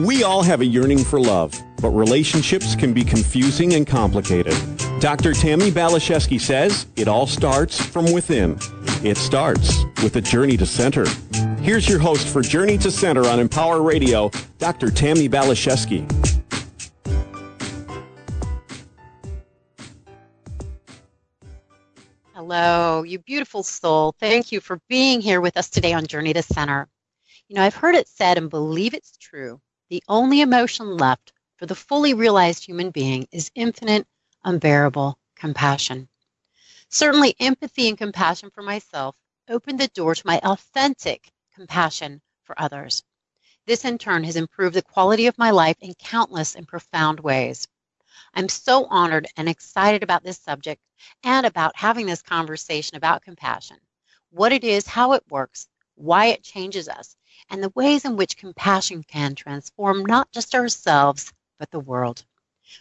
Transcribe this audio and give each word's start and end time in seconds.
We 0.00 0.22
all 0.22 0.42
have 0.42 0.62
a 0.62 0.64
yearning 0.64 1.04
for 1.04 1.20
love, 1.20 1.54
but 1.82 1.90
relationships 1.90 2.74
can 2.74 2.94
be 2.94 3.04
confusing 3.04 3.74
and 3.74 3.86
complicated. 3.86 4.56
Dr. 4.98 5.34
Tammy 5.34 5.70
Balashevsky 5.70 6.40
says 6.40 6.86
it 6.96 7.06
all 7.06 7.26
starts 7.26 7.78
from 7.78 8.10
within. 8.10 8.58
It 9.04 9.18
starts 9.18 9.84
with 10.02 10.16
a 10.16 10.22
journey 10.22 10.56
to 10.56 10.64
center. 10.64 11.04
Here's 11.60 11.86
your 11.86 11.98
host 11.98 12.26
for 12.28 12.40
Journey 12.40 12.78
to 12.78 12.90
Center 12.90 13.26
on 13.26 13.38
Empower 13.40 13.82
Radio, 13.82 14.30
Dr. 14.56 14.90
Tammy 14.90 15.28
Balashevsky. 15.28 16.10
Hello, 22.32 23.02
you 23.02 23.18
beautiful 23.18 23.62
soul. 23.62 24.14
Thank 24.18 24.50
you 24.50 24.60
for 24.60 24.80
being 24.88 25.20
here 25.20 25.42
with 25.42 25.58
us 25.58 25.68
today 25.68 25.92
on 25.92 26.06
Journey 26.06 26.32
to 26.32 26.42
Center. 26.42 26.88
You 27.48 27.56
know, 27.56 27.62
I've 27.62 27.76
heard 27.76 27.94
it 27.94 28.08
said 28.08 28.38
and 28.38 28.48
believe 28.48 28.94
it's 28.94 29.18
true 29.18 29.60
the 29.90 30.02
only 30.08 30.40
emotion 30.40 30.96
left 30.96 31.32
for 31.56 31.66
the 31.66 31.74
fully 31.74 32.14
realized 32.14 32.64
human 32.64 32.90
being 32.90 33.26
is 33.32 33.50
infinite, 33.56 34.06
unbearable 34.44 35.18
compassion. 35.34 36.08
Certainly, 36.88 37.34
empathy 37.40 37.88
and 37.88 37.98
compassion 37.98 38.50
for 38.50 38.62
myself 38.62 39.16
opened 39.48 39.80
the 39.80 39.88
door 39.88 40.14
to 40.14 40.26
my 40.26 40.38
authentic 40.44 41.32
compassion 41.52 42.22
for 42.44 42.58
others. 42.60 43.02
This, 43.66 43.84
in 43.84 43.98
turn, 43.98 44.22
has 44.22 44.36
improved 44.36 44.76
the 44.76 44.82
quality 44.82 45.26
of 45.26 45.36
my 45.38 45.50
life 45.50 45.76
in 45.80 45.94
countless 45.94 46.54
and 46.54 46.68
profound 46.68 47.18
ways. 47.18 47.66
I'm 48.32 48.48
so 48.48 48.86
honored 48.86 49.26
and 49.36 49.48
excited 49.48 50.04
about 50.04 50.22
this 50.22 50.38
subject 50.38 50.80
and 51.24 51.44
about 51.44 51.76
having 51.76 52.06
this 52.06 52.22
conversation 52.22 52.96
about 52.96 53.22
compassion 53.22 53.78
what 54.30 54.52
it 54.52 54.62
is, 54.62 54.86
how 54.86 55.14
it 55.14 55.24
works, 55.28 55.66
why 56.00 56.26
it 56.26 56.42
changes 56.42 56.88
us, 56.88 57.16
and 57.50 57.62
the 57.62 57.72
ways 57.74 58.04
in 58.04 58.16
which 58.16 58.36
compassion 58.36 59.02
can 59.02 59.34
transform 59.34 60.04
not 60.04 60.32
just 60.32 60.54
ourselves, 60.54 61.32
but 61.58 61.70
the 61.70 61.80
world. 61.80 62.24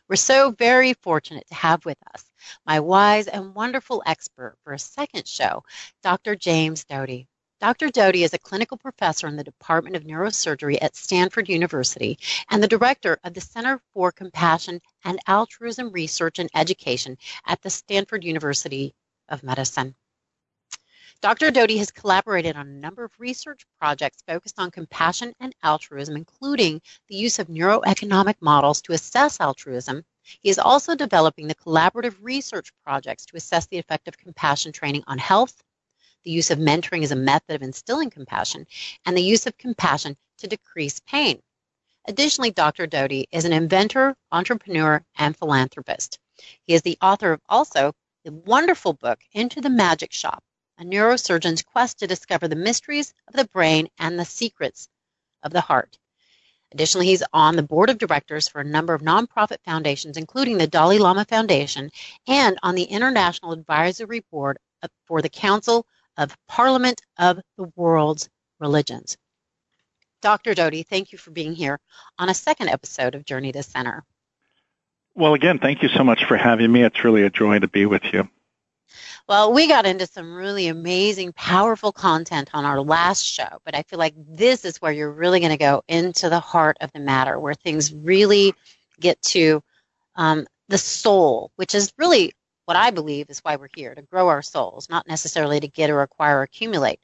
We're 0.08 0.16
so 0.16 0.52
very 0.52 0.94
fortunate 0.94 1.48
to 1.48 1.56
have 1.56 1.84
with 1.84 1.98
us 2.14 2.24
my 2.66 2.80
wise 2.80 3.28
and 3.28 3.54
wonderful 3.54 4.04
expert 4.06 4.58
for 4.64 4.74
a 4.74 4.80
second 4.80 5.28
show, 5.28 5.64
Dr. 6.02 6.36
James 6.36 6.86
Doty. 6.86 7.28
Dr. 7.60 7.90
Doty 7.90 8.24
is 8.24 8.34
a 8.34 8.40
clinical 8.40 8.78
professor 8.78 9.28
in 9.28 9.36
the 9.36 9.44
Department 9.44 9.98
of 9.98 10.06
Neurosurgery 10.06 10.78
at 10.82 10.96
Stanford 10.96 11.50
University 11.50 12.18
and 12.50 12.64
the 12.64 12.68
director 12.68 13.20
of 13.26 13.34
the 13.34 13.42
Center 13.42 13.82
for 13.94 14.14
Compassion 14.14 14.80
and 15.04 15.20
Altruism 15.28 15.92
Research 15.92 16.40
and 16.40 16.50
Education 16.56 17.18
at 17.46 17.62
the 17.62 17.70
Stanford 17.70 18.24
University 18.24 18.96
of 19.28 19.44
Medicine. 19.44 19.96
Dr. 21.22 21.52
Doty 21.52 21.78
has 21.80 21.92
collaborated 21.92 22.56
on 22.56 22.66
a 22.66 22.80
number 22.80 23.04
of 23.04 23.12
research 23.20 23.66
projects 23.78 24.24
focused 24.26 24.58
on 24.58 24.72
compassion 24.72 25.34
and 25.42 25.54
altruism, 25.64 26.16
including 26.16 26.82
the 27.10 27.16
use 27.18 27.40
of 27.40 27.50
neuroeconomic 27.50 28.36
models 28.40 28.82
to 28.84 28.94
assess 28.94 29.42
altruism. 29.42 30.06
He 30.24 30.50
is 30.50 30.58
also 30.58 30.96
developing 30.96 31.48
the 31.48 31.56
collaborative 31.56 32.16
research 32.22 32.72
projects 32.86 33.26
to 33.26 33.36
assess 33.36 33.68
the 33.68 33.80
effect 33.80 34.08
of 34.08 34.18
compassion 34.18 34.72
training 34.72 35.04
on 35.08 35.18
health, 35.18 35.62
the 36.24 36.32
use 36.32 36.52
of 36.52 36.58
mentoring 36.58 37.04
as 37.04 37.12
a 37.12 37.18
method 37.18 37.54
of 37.54 37.64
instilling 37.64 38.12
compassion, 38.12 38.66
and 39.06 39.18
the 39.18 39.22
use 39.22 39.46
of 39.46 39.58
compassion 39.58 40.16
to 40.38 40.48
decrease 40.48 41.02
pain. 41.02 41.42
Additionally, 42.08 42.52
Dr. 42.52 42.88
Doty 42.88 43.28
is 43.34 43.44
an 43.44 43.52
inventor, 43.52 44.16
entrepreneur, 44.32 45.04
and 45.18 45.36
philanthropist. 45.36 46.18
He 46.66 46.76
is 46.76 46.82
the 46.82 46.98
author 47.02 47.34
of 47.34 47.42
also 47.50 47.92
the 48.24 48.32
wonderful 48.32 48.94
book, 48.94 49.20
Into 49.34 49.60
the 49.60 49.70
Magic 49.70 50.14
Shop 50.14 50.42
a 50.80 50.84
neurosurgeon's 50.84 51.62
quest 51.62 52.00
to 52.00 52.08
discover 52.08 52.48
the 52.48 52.56
mysteries 52.56 53.14
of 53.28 53.36
the 53.36 53.48
brain 53.50 53.90
and 54.00 54.18
the 54.18 54.26
secrets 54.26 54.88
of 55.44 55.52
the 55.52 55.62
heart. 55.62 56.00
Additionally, 56.72 57.08
he's 57.08 57.24
on 57.34 57.56
the 57.56 57.64
board 57.64 57.90
of 57.90 57.98
directors 57.98 58.48
for 58.48 58.62
a 58.62 58.66
number 58.66 58.94
of 58.94 59.02
nonprofit 59.02 59.58
foundations, 59.66 60.18
including 60.18 60.58
the 60.58 60.68
Dalai 60.68 61.00
Lama 61.00 61.26
Foundation, 61.26 61.92
and 62.28 62.58
on 62.64 62.76
the 62.76 62.84
International 62.84 63.52
Advisory 63.52 64.24
Board 64.32 64.58
for 65.06 65.22
the 65.22 65.30
Council 65.30 65.86
of 66.16 66.38
Parliament 66.48 67.02
of 67.18 67.40
the 67.58 67.72
World's 67.76 68.30
Religions. 68.60 69.18
Dr. 70.22 70.54
Doty, 70.54 70.84
thank 70.84 71.12
you 71.12 71.18
for 71.18 71.32
being 71.32 71.54
here 71.54 71.80
on 72.18 72.30
a 72.30 72.34
second 72.34 72.70
episode 72.70 73.16
of 73.16 73.26
Journey 73.26 73.52
to 73.52 73.64
Center. 73.64 74.04
Well, 75.16 75.34
again, 75.34 75.60
thank 75.60 75.82
you 75.82 75.90
so 75.90 76.04
much 76.04 76.26
for 76.26 76.38
having 76.38 76.72
me. 76.72 76.84
It's 76.84 77.04
really 77.04 77.24
a 77.24 77.30
joy 77.30 77.60
to 77.60 77.68
be 77.68 77.86
with 77.86 78.04
you. 78.14 78.30
Well, 79.28 79.54
we 79.54 79.68
got 79.68 79.86
into 79.86 80.08
some 80.08 80.34
really 80.34 80.68
amazing, 80.68 81.34
powerful 81.34 81.92
content 81.92 82.50
on 82.54 82.66
our 82.66 82.82
last 82.82 83.24
show, 83.24 83.60
but 83.64 83.76
I 83.76 83.84
feel 83.84 84.00
like 84.00 84.16
this 84.18 84.66
is 84.66 84.82
where 84.82 84.92
you're 84.92 85.12
really 85.12 85.40
going 85.40 85.52
to 85.52 85.58
go 85.58 85.84
into 85.88 86.30
the 86.30 86.40
heart 86.40 86.78
of 86.82 86.92
the 86.94 87.00
matter, 87.00 87.40
where 87.40 87.54
things 87.54 87.94
really 87.94 88.54
get 89.00 89.22
to 89.22 89.64
um, 90.16 90.48
the 90.68 90.78
soul, 90.78 91.52
which 91.56 91.76
is 91.76 91.94
really 91.98 92.34
what 92.66 92.76
I 92.76 92.92
believe 92.92 93.30
is 93.30 93.40
why 93.40 93.56
we're 93.56 93.70
here 93.76 93.96
to 93.96 94.02
grow 94.04 94.28
our 94.28 94.44
souls, 94.44 94.90
not 94.90 95.08
necessarily 95.08 95.60
to 95.60 95.68
get 95.68 95.90
or 95.90 96.02
acquire 96.02 96.40
or 96.40 96.44
accumulate, 96.44 97.00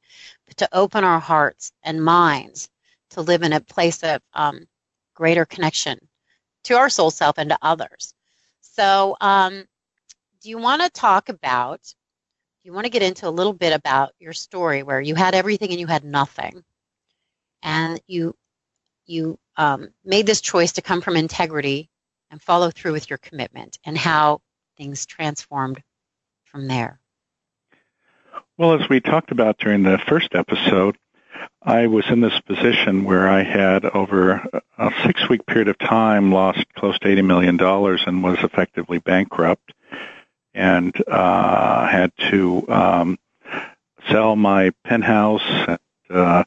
but 0.46 0.58
to 0.58 0.70
open 0.72 1.04
our 1.04 1.20
hearts 1.20 1.72
and 1.84 2.04
minds 2.04 2.70
to 3.12 3.22
live 3.22 3.42
in 3.42 3.54
a 3.54 3.62
place 3.62 4.04
of 4.04 4.22
um, 4.34 4.68
greater 5.16 5.46
connection 5.46 5.98
to 6.66 6.76
our 6.76 6.90
soul 6.90 7.10
self 7.10 7.38
and 7.38 7.50
to 7.50 7.58
others. 7.62 8.14
So, 8.62 9.16
um, 9.22 9.66
do 10.46 10.52
you 10.52 10.60
want 10.60 10.84
to 10.84 10.90
talk 10.92 11.30
about, 11.30 11.82
do 11.82 12.70
you 12.70 12.72
want 12.72 12.86
to 12.86 12.92
get 12.92 13.02
into 13.02 13.28
a 13.28 13.32
little 13.32 13.52
bit 13.52 13.74
about 13.74 14.12
your 14.20 14.32
story 14.32 14.84
where 14.84 15.02
you 15.02 15.16
had 15.16 15.34
everything 15.34 15.72
and 15.72 15.80
you 15.80 15.88
had 15.88 16.04
nothing. 16.04 16.64
And 17.64 18.00
you, 18.06 18.36
you 19.08 19.40
um, 19.58 19.90
made 20.04 20.28
this 20.28 20.42
choice 20.42 20.74
to 20.74 20.84
come 20.84 21.02
from 21.02 21.18
integrity 21.18 21.90
and 22.30 22.40
follow 22.40 22.70
through 22.70 22.92
with 22.92 23.10
your 23.10 23.18
commitment 23.18 23.80
and 23.84 23.98
how 23.98 24.40
things 24.78 25.08
transformed 25.08 25.82
from 26.44 26.68
there. 26.68 27.00
Well, 28.56 28.80
as 28.80 28.88
we 28.88 29.00
talked 29.02 29.32
about 29.32 29.58
during 29.58 29.82
the 29.82 29.98
first 30.08 30.36
episode, 30.36 30.96
I 31.64 31.88
was 31.88 32.06
in 32.12 32.22
this 32.22 32.40
position 32.42 33.04
where 33.04 33.28
I 33.28 33.42
had, 33.42 33.84
over 33.84 34.48
a 34.78 34.92
six 35.08 35.28
week 35.28 35.48
period 35.48 35.70
of 35.70 35.80
time, 35.80 36.32
lost 36.32 36.64
close 36.76 37.00
to 37.00 37.08
$80 37.08 37.26
million 37.26 37.60
and 37.60 38.24
was 38.24 38.38
effectively 38.44 39.00
bankrupt 39.00 39.74
and 40.56 40.96
uh, 41.06 41.86
had 41.86 42.14
to 42.32 42.66
um, 42.70 43.20
sell 44.10 44.36
my 44.36 44.72
penthouse, 44.86 45.44
and, 45.68 45.80
uh, 46.10 46.44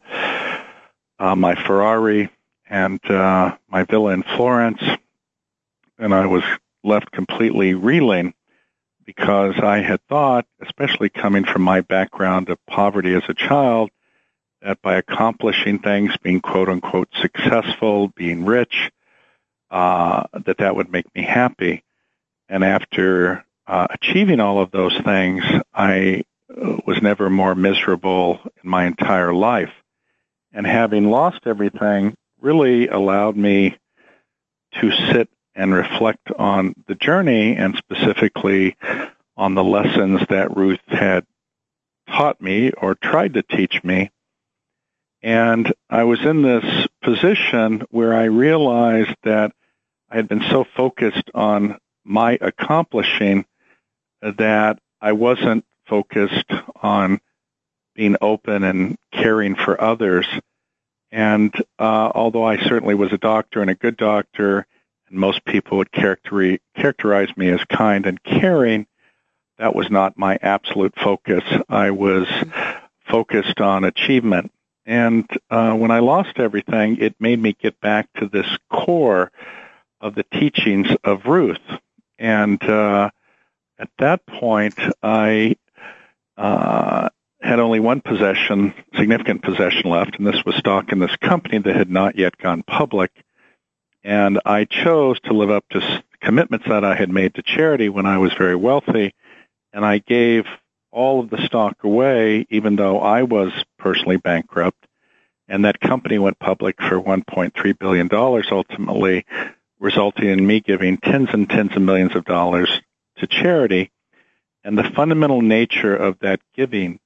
uh, 1.18 1.36
my 1.36 1.54
Ferrari, 1.66 2.30
and 2.68 2.98
uh, 3.10 3.54
my 3.68 3.84
villa 3.84 4.12
in 4.12 4.22
Florence, 4.22 4.82
and 5.98 6.14
I 6.14 6.26
was 6.26 6.42
left 6.82 7.12
completely 7.12 7.74
reeling 7.74 8.32
because 9.04 9.54
I 9.58 9.78
had 9.78 10.00
thought, 10.08 10.46
especially 10.62 11.10
coming 11.10 11.44
from 11.44 11.62
my 11.62 11.82
background 11.82 12.48
of 12.48 12.64
poverty 12.66 13.14
as 13.14 13.22
a 13.28 13.34
child, 13.34 13.90
that 14.62 14.80
by 14.80 14.96
accomplishing 14.96 15.80
things, 15.80 16.16
being 16.22 16.40
quote 16.40 16.68
unquote 16.68 17.08
successful, 17.20 18.08
being 18.08 18.44
rich, 18.46 18.90
uh, 19.70 20.24
that 20.32 20.58
that 20.58 20.76
would 20.76 20.90
make 20.90 21.14
me 21.14 21.22
happy. 21.22 21.84
And 22.48 22.64
after 22.64 23.44
uh, 23.68 23.86
achieving 23.90 24.40
all 24.40 24.60
of 24.60 24.70
those 24.70 24.98
things, 25.04 25.44
I 25.74 26.24
uh, 26.50 26.78
was 26.86 27.02
never 27.02 27.28
more 27.28 27.54
miserable 27.54 28.40
in 28.64 28.70
my 28.70 28.86
entire 28.86 29.34
life. 29.34 29.72
And 30.52 30.66
having 30.66 31.10
lost 31.10 31.40
everything 31.44 32.16
really 32.40 32.88
allowed 32.88 33.36
me 33.36 33.76
to 34.80 34.90
sit 35.12 35.28
and 35.54 35.74
reflect 35.74 36.30
on 36.38 36.74
the 36.86 36.94
journey 36.94 37.56
and 37.56 37.76
specifically 37.76 38.76
on 39.36 39.54
the 39.54 39.64
lessons 39.64 40.22
that 40.30 40.56
Ruth 40.56 40.80
had 40.86 41.26
taught 42.08 42.40
me 42.40 42.70
or 42.72 42.94
tried 42.94 43.34
to 43.34 43.42
teach 43.42 43.84
me. 43.84 44.10
And 45.22 45.72
I 45.90 46.04
was 46.04 46.20
in 46.24 46.42
this 46.42 46.86
position 47.02 47.82
where 47.90 48.14
I 48.14 48.24
realized 48.24 49.14
that 49.24 49.52
I 50.10 50.16
had 50.16 50.28
been 50.28 50.44
so 50.48 50.64
focused 50.64 51.30
on 51.34 51.76
my 52.04 52.38
accomplishing 52.40 53.44
that 54.22 54.78
I 55.00 55.12
wasn't 55.12 55.64
focused 55.86 56.50
on 56.82 57.20
being 57.94 58.16
open 58.20 58.64
and 58.64 58.96
caring 59.12 59.54
for 59.54 59.80
others. 59.80 60.26
And 61.10 61.54
uh, 61.78 62.12
although 62.14 62.44
I 62.44 62.58
certainly 62.58 62.94
was 62.94 63.12
a 63.12 63.18
doctor 63.18 63.60
and 63.60 63.70
a 63.70 63.74
good 63.74 63.96
doctor, 63.96 64.66
and 65.08 65.18
most 65.18 65.44
people 65.44 65.78
would 65.78 65.90
characteri- 65.90 66.60
characterize 66.76 67.34
me 67.36 67.48
as 67.48 67.64
kind 67.64 68.06
and 68.06 68.22
caring, 68.22 68.86
that 69.58 69.74
was 69.74 69.90
not 69.90 70.18
my 70.18 70.38
absolute 70.42 70.94
focus. 70.96 71.42
I 71.68 71.90
was 71.90 72.28
focused 73.08 73.60
on 73.60 73.84
achievement. 73.84 74.52
And 74.86 75.28
uh, 75.50 75.72
when 75.72 75.90
I 75.90 75.98
lost 75.98 76.38
everything, 76.38 76.98
it 76.98 77.14
made 77.18 77.40
me 77.40 77.56
get 77.60 77.80
back 77.80 78.08
to 78.18 78.28
this 78.28 78.46
core 78.70 79.30
of 80.00 80.14
the 80.14 80.24
teachings 80.32 80.88
of 81.04 81.26
Ruth. 81.26 81.58
And 82.18 82.62
uh, 82.62 83.10
at 83.78 83.90
that 83.98 84.26
point, 84.26 84.74
I 85.02 85.56
uh, 86.36 87.08
had 87.40 87.60
only 87.60 87.80
one 87.80 88.00
possession, 88.00 88.74
significant 88.96 89.42
possession 89.42 89.90
left, 89.90 90.16
and 90.18 90.26
this 90.26 90.44
was 90.44 90.56
stock 90.56 90.90
in 90.92 90.98
this 90.98 91.14
company 91.16 91.58
that 91.58 91.76
had 91.76 91.90
not 91.90 92.16
yet 92.16 92.36
gone 92.38 92.62
public. 92.62 93.12
And 94.02 94.40
I 94.44 94.64
chose 94.64 95.20
to 95.20 95.32
live 95.32 95.50
up 95.50 95.64
to 95.70 96.02
commitments 96.20 96.66
that 96.68 96.84
I 96.84 96.94
had 96.94 97.10
made 97.10 97.34
to 97.34 97.42
charity 97.42 97.88
when 97.88 98.06
I 98.06 98.18
was 98.18 98.32
very 98.34 98.56
wealthy, 98.56 99.14
and 99.72 99.84
I 99.84 99.98
gave 99.98 100.44
all 100.90 101.20
of 101.20 101.30
the 101.30 101.44
stock 101.46 101.84
away, 101.84 102.46
even 102.50 102.76
though 102.76 102.98
I 102.98 103.22
was 103.22 103.52
personally 103.78 104.16
bankrupt. 104.16 104.84
And 105.50 105.64
that 105.64 105.80
company 105.80 106.18
went 106.18 106.38
public 106.38 106.76
for 106.76 107.00
$1.3 107.00 107.78
billion 107.78 108.08
ultimately, 108.12 109.24
resulting 109.78 110.28
in 110.28 110.46
me 110.46 110.60
giving 110.60 110.98
tens 110.98 111.28
and 111.32 111.48
tens 111.48 111.74
of 111.74 111.82
millions 111.82 112.14
of 112.14 112.24
dollars 112.24 112.68
to 113.18 113.26
charity. 113.26 113.90
And 114.64 114.76
the 114.76 114.90
fundamental 114.94 115.40
nature 115.40 115.94
of 115.94 116.18
that 116.20 116.40
giving 116.54 117.00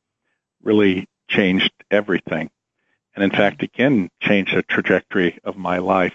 really 0.62 1.06
changed 1.29 1.73
everything. 1.91 2.50
And 3.14 3.23
in 3.23 3.31
fact, 3.31 3.62
again, 3.62 4.11
changed 4.20 4.56
the 4.56 4.62
trajectory 4.62 5.38
of 5.44 5.56
my 5.56 5.79
life. 5.79 6.14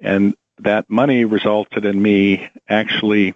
And 0.00 0.34
that 0.58 0.88
money 0.88 1.24
resulted 1.24 1.84
in 1.84 2.00
me 2.00 2.48
actually 2.68 3.34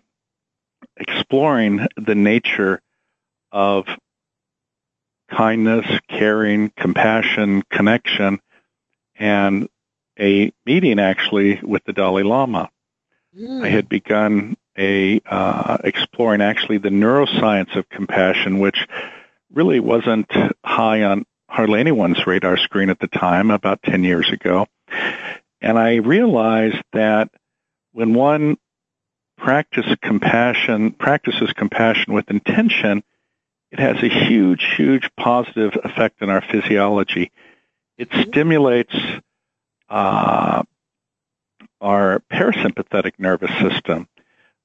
exploring 0.97 1.87
the 1.97 2.15
nature 2.15 2.81
of 3.51 3.87
kindness, 5.31 5.87
caring, 6.09 6.71
compassion, 6.77 7.63
connection, 7.71 8.41
and 9.17 9.69
a 10.19 10.53
meeting 10.65 10.99
actually 10.99 11.61
with 11.63 11.85
the 11.85 11.93
Dalai 11.93 12.23
Lama. 12.23 12.71
Mm. 13.39 13.65
I 13.65 13.69
had 13.69 13.89
begun 13.89 14.57
a 14.79 15.21
uh, 15.27 15.79
exploring 15.85 16.41
actually 16.41 16.79
the 16.79 16.89
neuroscience 16.89 17.77
of 17.77 17.89
compassion, 17.89 18.61
which 18.61 18.87
really 19.53 19.81
wasn't 19.81 20.31
high 20.65 21.03
on 21.03 21.25
hardly 21.49 21.81
anyone's 21.81 22.27
radar 22.27 22.57
screen 22.57 22.91
at 22.91 23.01
the 23.01 23.09
time, 23.09 23.51
about 23.51 23.83
10 23.83 24.05
years 24.05 24.31
ago. 24.31 24.67
And 25.61 25.79
I 25.79 25.97
realized 25.97 26.83
that 26.93 27.31
when 27.93 28.15
one 28.15 28.59
practices 29.39 29.97
compassion, 30.03 30.93
practices 30.93 31.53
compassion 31.55 32.13
with 32.13 32.31
intention, 32.31 33.03
it 33.71 33.79
has 33.79 33.97
a 34.03 34.09
huge, 34.09 34.65
huge 34.77 35.11
positive 35.17 35.77
effect 35.85 36.23
on 36.23 36.31
our 36.31 36.41
physiology. 36.41 37.31
It 37.97 38.11
mm-hmm. 38.11 38.31
stimulates 38.31 38.95
uh, 39.89 40.63
our 41.81 42.23
parasympathetic 42.33 43.13
nervous 43.19 43.51
system, 43.61 44.09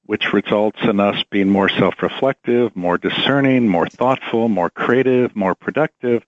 which 0.06 0.32
results 0.32 0.78
in 0.82 1.00
us 1.00 1.22
being 1.30 1.48
more 1.48 1.68
self-reflective, 1.68 2.76
more 2.76 2.98
discerning, 2.98 3.68
more 3.68 3.88
thoughtful, 3.88 4.48
more 4.48 4.70
creative, 4.70 5.34
more 5.34 5.54
productive, 5.54 6.22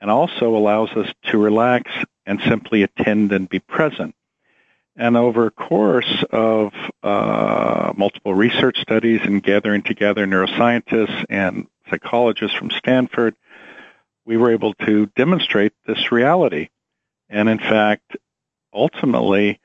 and 0.00 0.10
also 0.10 0.56
allows 0.56 0.90
us 0.90 1.12
to 1.24 1.38
relax 1.38 1.90
and 2.24 2.40
simply 2.48 2.82
attend 2.82 3.32
and 3.32 3.48
be 3.48 3.58
present. 3.58 4.14
And 4.96 5.16
over 5.16 5.46
a 5.46 5.50
course 5.50 6.24
of 6.30 6.72
uh, 7.02 7.92
multiple 7.96 8.34
research 8.34 8.80
studies 8.80 9.20
and 9.22 9.42
gathering 9.42 9.82
together 9.82 10.26
neuroscientists 10.26 11.24
and 11.28 11.66
psychologists 11.88 12.56
from 12.56 12.70
Stanford, 12.70 13.34
we 14.24 14.36
were 14.36 14.52
able 14.52 14.74
to 14.74 15.06
demonstrate 15.16 15.72
this 15.86 16.12
reality. 16.12 16.68
And 17.28 17.48
in 17.48 17.58
fact, 17.58 18.16
ultimately, 18.72 19.60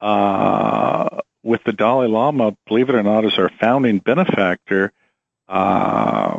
uh, 0.00 1.20
with 1.42 1.62
the 1.64 1.72
Dalai 1.72 2.08
Lama, 2.08 2.56
believe 2.66 2.88
it 2.88 2.94
or 2.94 3.02
not, 3.02 3.24
as 3.24 3.38
our 3.38 3.50
founding 3.60 3.98
benefactor, 3.98 4.92
uh, 5.48 6.38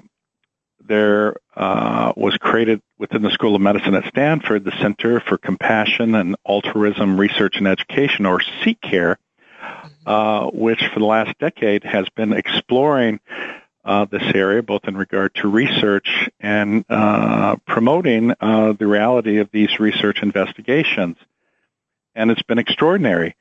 there 0.88 1.36
uh, 1.56 2.14
was 2.16 2.36
created 2.38 2.82
within 2.98 3.22
the 3.22 3.32
School 3.32 3.56
of 3.56 3.62
Medicine 3.62 3.96
at 3.96 4.08
Stanford 4.08 4.64
the 4.64 4.78
Center 4.80 5.20
for 5.20 5.38
Compassion 5.38 6.16
and 6.16 6.36
Altruism 6.48 7.20
Research 7.20 7.58
and 7.58 7.68
Education, 7.68 8.26
or 8.26 8.40
CCARE, 8.40 9.18
uh, 10.06 10.48
which 10.48 10.84
for 10.94 11.00
the 11.00 11.06
last 11.06 11.38
decade 11.40 11.84
has 11.84 12.08
been 12.16 12.34
exploring 12.34 13.20
uh, 13.84 14.06
this 14.06 14.24
area, 14.36 14.62
both 14.62 14.84
in 14.86 14.96
regard 14.96 15.34
to 15.36 15.48
research 15.48 16.30
and 16.40 16.86
uh, 16.90 17.56
promoting 17.66 18.34
uh, 18.40 18.74
the 18.74 18.88
reality 18.88 19.40
of 19.40 19.50
these 19.52 19.80
research 19.80 20.22
investigations. 20.22 21.18
And 22.14 22.30
it's 22.30 22.44
been 22.44 22.60
extraordinary. 22.60 23.36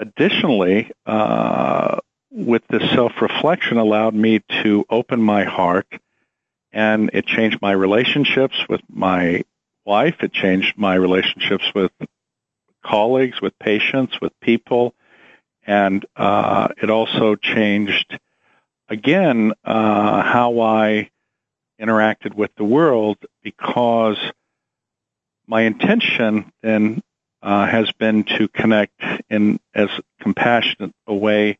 Additionally, 0.00 0.90
uh, 1.04 1.98
with 2.30 2.66
this 2.68 2.88
self-reflection 2.92 3.76
allowed 3.76 4.14
me 4.14 4.40
to 4.62 4.86
open 4.88 5.20
my 5.20 5.44
heart 5.44 5.86
and 6.72 7.10
it 7.12 7.26
changed 7.26 7.60
my 7.60 7.72
relationships 7.72 8.56
with 8.66 8.80
my 8.88 9.44
wife. 9.84 10.16
It 10.22 10.32
changed 10.32 10.78
my 10.78 10.94
relationships 10.94 11.64
with 11.74 11.92
colleagues, 12.82 13.42
with 13.42 13.58
patients, 13.58 14.18
with 14.22 14.32
people, 14.40 14.94
and 15.66 16.06
uh, 16.16 16.68
it 16.80 16.88
also 16.88 17.36
changed 17.36 18.18
again 18.88 19.52
uh, 19.66 20.22
how 20.22 20.60
I 20.60 21.10
interacted 21.78 22.34
with 22.34 22.54
the 22.56 22.64
world 22.64 23.18
because 23.42 24.16
my 25.46 25.62
intention 25.62 26.52
then 26.62 27.02
uh, 27.42 27.66
has 27.66 27.90
been 27.92 28.24
to 28.24 28.48
connect 28.48 29.00
in 29.28 29.58
as 29.74 29.88
compassionate 30.20 30.92
a 31.06 31.14
way 31.14 31.58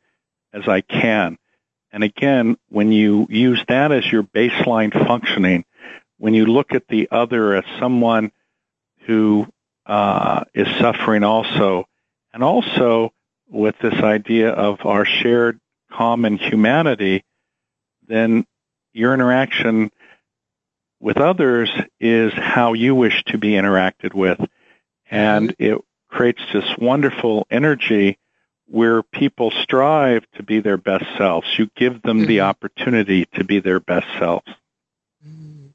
as 0.53 0.69
I 0.69 0.81
can. 0.81 1.39
And 1.93 2.05
again, 2.05 2.57
when 2.69 2.93
you 2.93 3.27
use 3.31 3.65
that 3.69 3.91
as 3.91 4.11
your 4.11 4.23
baseline 4.23 4.93
functioning, 4.93 5.65
when 6.19 6.35
you 6.35 6.47
look 6.47 6.73
at 6.75 6.87
the 6.89 7.09
other 7.11 7.55
as 7.55 7.65
someone 7.79 8.31
who 9.07 9.47
uh, 9.87 10.45
is 10.55 10.69
suffering 10.79 11.25
also, 11.25 11.87
and 12.33 12.45
also 12.45 13.13
with 13.49 13.75
this 13.81 13.95
idea 13.95 14.51
of 14.51 14.85
our 14.87 15.05
shared 15.05 15.59
common 15.91 16.37
humanity, 16.37 17.25
then 18.07 18.47
your 18.93 19.15
interaction 19.15 19.91
with 21.01 21.17
others 21.17 21.71
is 21.99 22.33
how 22.35 22.75
you 22.75 22.95
wish 22.95 23.25
to 23.25 23.39
be 23.39 23.53
interacted 23.53 24.15
with. 24.15 24.39
And 25.11 25.51
mm-hmm. 25.51 25.75
it 25.75 25.81
creates 26.09 26.43
this 26.53 26.77
wonderful 26.79 27.47
energy 27.51 28.19
where 28.67 29.03
people 29.03 29.51
strive 29.51 30.25
to 30.37 30.43
be 30.43 30.61
their 30.61 30.77
best 30.77 31.05
selves. 31.19 31.59
You 31.59 31.69
give 31.77 32.03
them 32.03 32.19
mm-hmm. 32.19 32.29
the 32.29 32.41
opportunity 32.43 33.27
to 33.35 33.45
be 33.45 33.59
their 33.59 33.81
best 33.81 34.07
selves. 34.19 34.47
Mm-hmm. 35.27 35.67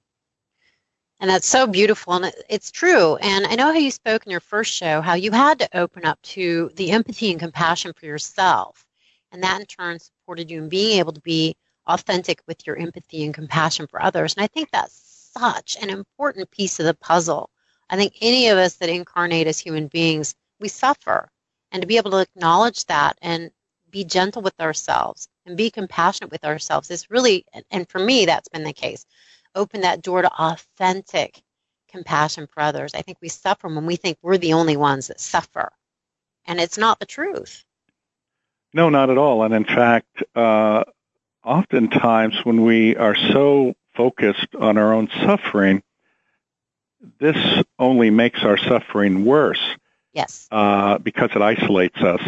And 1.20 1.30
that's 1.30 1.48
so 1.48 1.66
beautiful, 1.66 2.14
and 2.14 2.32
it's 2.50 2.72
true. 2.72 3.16
And 3.16 3.48
I 3.48 3.56
know 3.56 3.68
how 3.68 3.80
you 3.80 3.92
spoke 3.92 4.26
in 4.26 4.32
your 4.32 4.42
first 4.42 4.74
show, 4.74 5.02
how 5.02 5.14
you 5.14 5.32
had 5.32 5.60
to 5.60 5.78
open 5.78 6.06
up 6.06 6.22
to 6.24 6.70
the 6.76 6.92
empathy 6.92 7.32
and 7.32 7.40
compassion 7.40 7.94
for 7.94 8.06
yourself. 8.06 8.86
And 9.32 9.42
that 9.44 9.60
in 9.60 9.66
turn 9.66 10.00
supported 10.00 10.52
you 10.52 10.62
in 10.62 10.70
being 10.70 11.00
able 11.00 11.14
to 11.14 11.22
be 11.22 11.56
authentic 11.88 12.42
with 12.48 12.66
your 12.68 12.78
empathy 12.78 13.24
and 13.24 13.34
compassion 13.34 13.88
for 13.88 14.02
others. 14.02 14.36
And 14.36 14.44
I 14.44 14.48
think 14.48 14.72
that's 14.72 15.32
such 15.38 15.78
an 15.82 15.90
important 15.90 16.52
piece 16.52 16.80
of 16.80 16.86
the 16.86 16.94
puzzle. 16.94 17.50
I 17.90 17.98
think 17.98 18.14
any 18.22 18.48
of 18.50 18.58
us 18.58 18.76
that 18.76 18.90
incarnate 18.90 19.48
as 19.48 19.60
human 19.60 19.88
beings, 19.88 20.36
we 20.60 20.68
suffer 20.68 21.30
and 21.72 21.82
to 21.82 21.88
be 21.88 21.98
able 21.98 22.12
to 22.12 22.20
acknowledge 22.20 22.86
that 22.86 23.18
and 23.22 23.52
be 23.92 24.04
gentle 24.04 24.42
with 24.42 24.60
ourselves 24.60 25.28
and 25.46 25.56
be 25.56 25.70
compassionate 25.70 26.32
with 26.32 26.44
ourselves 26.44 26.90
is 26.92 27.10
really, 27.10 27.46
and 27.72 27.88
for 27.90 28.00
me, 28.00 28.26
that's 28.26 28.50
been 28.50 28.64
the 28.64 28.74
case. 28.74 29.06
Open 29.54 29.82
that 29.82 30.02
door 30.02 30.22
to 30.22 30.32
authentic 30.32 31.42
compassion 31.90 32.48
for 32.48 32.62
others. 32.62 32.94
I 32.94 33.02
think 33.02 33.20
we 33.22 33.30
suffer 33.30 33.68
when 33.68 33.86
we 33.86 33.96
think 33.96 34.18
we're 34.22 34.38
the 34.38 34.54
only 34.54 34.76
ones 34.76 35.08
that 35.08 35.20
suffer, 35.20 35.72
and 36.46 36.60
it's 36.60 36.78
not 36.78 37.00
the 37.00 37.06
truth. 37.06 37.64
No, 38.74 38.90
not 38.90 39.10
at 39.10 39.18
all. 39.18 39.44
And 39.44 39.54
in 39.54 39.64
fact, 39.64 40.24
uh, 40.36 40.84
oftentimes 41.44 42.36
when 42.44 42.64
we 42.64 42.98
are 42.98 43.16
so 43.16 43.76
focused 43.96 44.56
on 44.60 44.78
our 44.78 44.94
own 44.94 45.08
suffering, 45.22 45.82
this 47.20 47.64
only 47.78 48.10
makes 48.10 48.44
our 48.44 48.58
suffering 48.58 49.26
worse. 49.26 49.62
Yes. 50.14 50.48
Uh, 50.50 50.98
because 50.98 51.32
it 51.36 51.42
isolates 51.42 51.98
us 51.98 52.22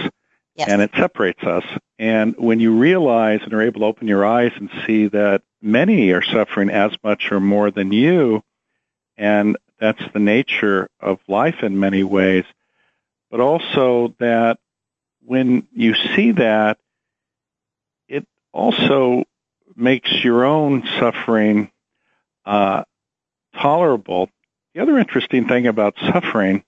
yes. 0.58 0.68
and 0.68 0.82
it 0.82 0.92
separates 0.98 1.44
us. 1.44 1.63
And 1.98 2.36
when 2.38 2.60
you 2.60 2.77
realize 2.77 3.39
and 3.44 3.54
are 3.54 3.62
able 3.62 3.82
to 3.82 3.86
open 3.86 4.08
your 4.08 4.25
eyes 4.25 4.51
and 4.56 4.70
see 4.86 5.08
that 5.08 5.44
many 5.62 6.12
are 6.12 6.24
suffering 6.24 6.70
as 6.70 6.92
much 7.04 7.32
or 7.32 7.39
more 7.39 7.72
than 7.72 7.92
you, 7.92 8.44
and 9.16 9.58
that's 9.80 10.04
the 10.13 10.20
nature 10.20 10.89
of 11.00 11.20
life 11.27 11.63
in 11.63 11.80
many 11.80 12.04
ways, 12.04 12.44
but 13.32 13.39
also 13.39 14.16
that 14.20 14.60
when 15.24 15.68
you 15.74 15.94
see 16.16 16.32
that, 16.32 16.77
it 18.08 18.25
also 18.51 19.24
makes 19.75 20.24
your 20.24 20.46
own 20.46 20.84
suffering 21.00 21.72
uh, 22.46 22.84
tolerable. 23.56 24.30
The 24.77 24.84
other 24.84 25.00
interesting 25.00 25.48
thing 25.48 25.65
about 25.65 25.96
suffering 26.13 26.63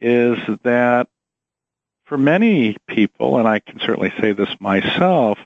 is 0.00 0.38
that 0.62 1.08
for 2.04 2.16
many 2.16 2.76
people, 2.86 3.38
and 3.38 3.48
I 3.48 3.58
can 3.58 3.80
certainly 3.80 4.12
say 4.20 4.30
this 4.30 4.54
myself, 4.60 5.36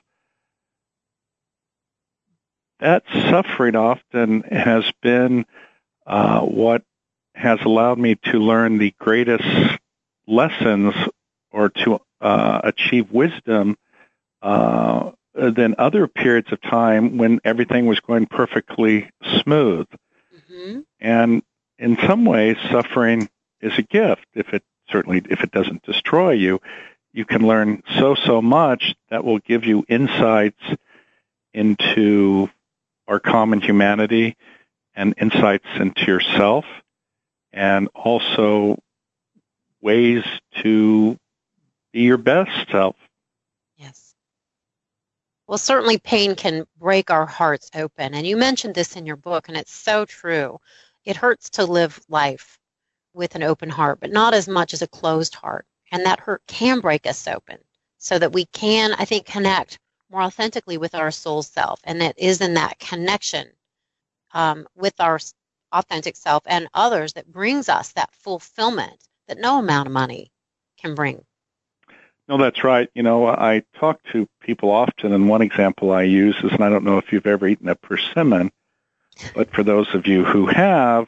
that 2.81 3.01
suffering 3.09 3.75
often 3.75 4.41
has 4.41 4.83
been 5.01 5.47
uh, 6.05 6.41
what 6.41 6.83
has 7.33 7.57
allowed 7.65 7.97
me 7.97 8.13
to 8.25 8.37
learn 8.37 8.77
the 8.77 8.93
greatest 8.99 9.79
lessons 10.27 10.93
or 11.49 11.69
to 11.69 11.99
uh, 12.21 12.61
achieve 12.63 13.09
wisdom 13.09 13.75
uh, 14.43 15.09
than 15.33 15.73
other 15.79 16.05
periods 16.05 16.51
of 16.51 16.61
time 16.61 17.17
when 17.17 17.39
everything 17.43 17.87
was 17.87 17.99
going 18.01 18.27
perfectly 18.27 19.09
smooth. 19.41 19.87
Mm-hmm. 20.51 20.81
And 20.99 21.41
in 21.81 21.97
some 22.07 22.25
ways, 22.25 22.57
suffering 22.69 23.27
is 23.59 23.77
a 23.77 23.81
gift. 23.81 24.25
If 24.33 24.53
it 24.53 24.63
certainly, 24.89 25.23
if 25.29 25.41
it 25.43 25.51
doesn't 25.51 25.83
destroy 25.83 26.31
you, 26.31 26.61
you 27.11 27.25
can 27.25 27.45
learn 27.45 27.81
so 27.97 28.15
so 28.15 28.41
much 28.41 28.95
that 29.09 29.25
will 29.25 29.39
give 29.39 29.65
you 29.65 29.83
insights 29.89 30.61
into 31.53 32.49
our 33.07 33.19
common 33.19 33.59
humanity 33.59 34.37
and 34.93 35.15
insights 35.19 35.65
into 35.75 36.05
yourself 36.05 36.65
and 37.51 37.89
also 37.95 38.77
ways 39.81 40.23
to 40.61 41.17
be 41.91 42.01
your 42.01 42.17
best 42.17 42.69
self. 42.71 42.95
Yes. 43.77 44.13
Well, 45.47 45.57
certainly 45.57 45.97
pain 45.97 46.35
can 46.35 46.65
break 46.79 47.09
our 47.09 47.25
hearts 47.25 47.69
open. 47.73 48.13
And 48.13 48.25
you 48.25 48.37
mentioned 48.37 48.75
this 48.75 48.95
in 48.95 49.05
your 49.05 49.17
book, 49.17 49.49
and 49.49 49.57
it's 49.57 49.73
so 49.73 50.05
true. 50.05 50.59
It 51.05 51.17
hurts 51.17 51.49
to 51.51 51.65
live 51.65 51.99
life 52.09 52.59
with 53.13 53.35
an 53.35 53.43
open 53.43 53.69
heart, 53.69 53.99
but 53.99 54.11
not 54.11 54.33
as 54.33 54.47
much 54.47 54.73
as 54.73 54.81
a 54.81 54.87
closed 54.87 55.35
heart. 55.35 55.65
And 55.91 56.05
that 56.05 56.19
hurt 56.19 56.41
can 56.47 56.79
break 56.79 57.05
us 57.05 57.27
open 57.27 57.57
so 57.97 58.17
that 58.17 58.33
we 58.33 58.45
can, 58.45 58.93
I 58.93 59.05
think, 59.05 59.25
connect 59.25 59.79
more 60.09 60.21
authentically 60.21 60.77
with 60.77 60.95
our 60.95 61.11
soul 61.11 61.43
self. 61.43 61.79
And 61.83 62.01
it 62.01 62.17
is 62.17 62.41
in 62.41 62.53
that 62.53 62.79
connection 62.79 63.47
um, 64.33 64.67
with 64.75 64.93
our 64.99 65.19
authentic 65.71 66.15
self 66.15 66.43
and 66.45 66.67
others 66.73 67.13
that 67.13 67.31
brings 67.31 67.69
us 67.69 67.91
that 67.93 68.13
fulfillment 68.13 69.07
that 69.27 69.39
no 69.39 69.59
amount 69.59 69.87
of 69.87 69.93
money 69.93 70.31
can 70.77 70.95
bring. 70.95 71.23
No, 72.27 72.37
that's 72.37 72.63
right. 72.63 72.89
You 72.93 73.03
know, 73.03 73.27
I 73.27 73.63
talk 73.75 74.01
to 74.11 74.27
people 74.41 74.71
often, 74.71 75.11
and 75.13 75.27
one 75.27 75.41
example 75.41 75.91
I 75.91 76.03
use 76.03 76.35
is, 76.43 76.51
and 76.51 76.63
I 76.63 76.69
don't 76.69 76.85
know 76.85 76.97
if 76.97 77.11
you've 77.11 77.27
ever 77.27 77.47
eaten 77.47 77.67
a 77.67 77.75
persimmon, 77.75 78.51
but 79.33 79.53
for 79.53 79.63
those 79.63 79.93
of 79.93 80.07
you 80.07 80.23
who 80.23 80.47
have, 80.47 81.07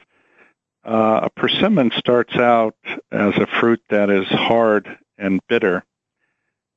uh, 0.84 1.20
a 1.24 1.30
persimmon 1.30 1.90
starts 1.96 2.36
out 2.36 2.76
as 3.10 3.36
a 3.36 3.46
fruit 3.46 3.82
that 3.88 4.10
is 4.10 4.26
hard 4.28 4.98
and 5.16 5.40
bitter. 5.48 5.84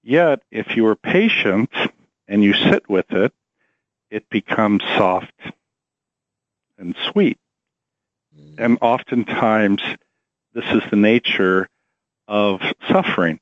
Yet, 0.04 0.42
if 0.52 0.78
you 0.78 0.86
are 0.88 0.96
patient 0.96 1.70
and 2.28 2.44
you 2.44 2.54
sit 2.54 2.90
with 2.90 3.12
it, 3.12 3.34
it 4.10 4.30
becomes 4.30 4.84
soft 4.96 5.34
and 6.78 6.96
sweet. 7.12 7.38
Mm. 8.38 8.56
And 8.58 8.78
oftentimes, 8.82 9.82
this 10.54 10.66
is 10.72 10.84
the 10.90 10.96
nature 10.96 11.68
of 12.28 12.62
suffering 12.90 13.40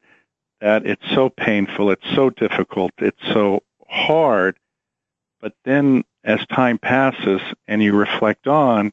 that 0.62 0.86
it's 0.86 1.08
so 1.14 1.30
painful, 1.30 1.92
it's 1.92 2.16
so 2.16 2.30
difficult, 2.30 2.92
it's 2.98 3.22
so 3.32 3.62
hard. 3.88 4.58
But 5.42 5.54
then 5.64 6.04
as 6.26 6.46
time 6.48 6.78
passes 6.80 7.40
and 7.68 7.82
you 7.82 7.94
reflect 7.94 8.48
on, 8.48 8.92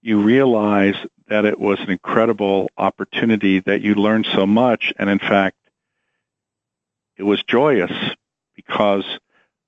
you 0.00 0.20
realize 0.20 0.96
that 1.28 1.44
it 1.44 1.60
was 1.60 1.78
an 1.80 1.90
incredible 1.90 2.70
opportunity, 2.76 3.60
that 3.60 3.82
you 3.82 3.94
learned 3.94 4.26
so 4.26 4.46
much, 4.46 4.92
and 4.98 5.08
in 5.08 5.18
fact, 5.18 5.56
it 7.16 7.22
was 7.22 7.42
joyous 7.44 7.92
because 8.56 9.04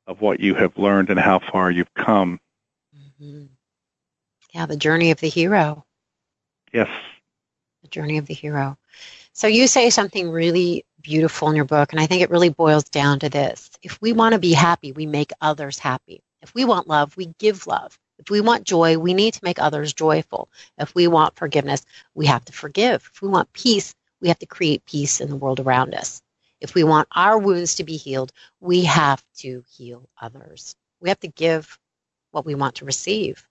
of 0.06 0.20
what 0.20 0.40
you 0.40 0.54
have 0.54 0.76
learned 0.76 1.10
and 1.10 1.20
how 1.20 1.38
far 1.38 1.70
you've 1.70 1.94
come. 1.94 2.40
Mm-hmm. 2.96 3.44
Yeah, 4.54 4.66
the 4.66 4.76
journey 4.76 5.10
of 5.10 5.20
the 5.20 5.28
hero. 5.28 5.84
Yes. 6.72 6.88
The 7.82 7.88
journey 7.88 8.18
of 8.18 8.26
the 8.26 8.34
hero. 8.34 8.78
So 9.32 9.46
you 9.46 9.66
say 9.66 9.90
something 9.90 10.30
really 10.30 10.84
beautiful 11.02 11.50
in 11.50 11.56
your 11.56 11.64
book, 11.64 11.92
and 11.92 12.00
I 12.00 12.06
think 12.06 12.22
it 12.22 12.30
really 12.30 12.48
boils 12.48 12.84
down 12.84 13.18
to 13.20 13.28
this. 13.28 13.70
If 13.82 14.00
we 14.00 14.12
want 14.12 14.32
to 14.32 14.38
be 14.38 14.52
happy, 14.52 14.92
we 14.92 15.06
make 15.06 15.32
others 15.40 15.78
happy. 15.78 16.22
If 16.44 16.54
we 16.54 16.66
want 16.66 16.86
love, 16.86 17.16
we 17.16 17.34
give 17.38 17.66
love. 17.66 17.98
If 18.18 18.28
we 18.28 18.42
want 18.42 18.64
joy, 18.64 18.98
we 18.98 19.14
need 19.14 19.32
to 19.32 19.40
make 19.42 19.58
others 19.58 19.94
joyful. 19.94 20.50
If 20.78 20.94
we 20.94 21.08
want 21.08 21.36
forgiveness, 21.36 21.86
we 22.14 22.26
have 22.26 22.44
to 22.44 22.52
forgive. 22.52 23.10
If 23.14 23.22
we 23.22 23.28
want 23.28 23.52
peace, 23.54 23.94
we 24.20 24.28
have 24.28 24.38
to 24.40 24.46
create 24.46 24.84
peace 24.84 25.22
in 25.22 25.30
the 25.30 25.36
world 25.36 25.58
around 25.58 25.94
us. 25.94 26.20
If 26.60 26.74
we 26.74 26.84
want 26.84 27.08
our 27.12 27.38
wounds 27.38 27.76
to 27.76 27.84
be 27.84 27.96
healed, 27.96 28.30
we 28.60 28.84
have 28.84 29.24
to 29.38 29.64
heal 29.70 30.06
others. 30.20 30.76
We 31.00 31.08
have 31.08 31.20
to 31.20 31.28
give 31.28 31.78
what 32.30 32.44
we 32.44 32.54
want 32.54 32.76
to 32.76 32.84
receive. 32.84 33.48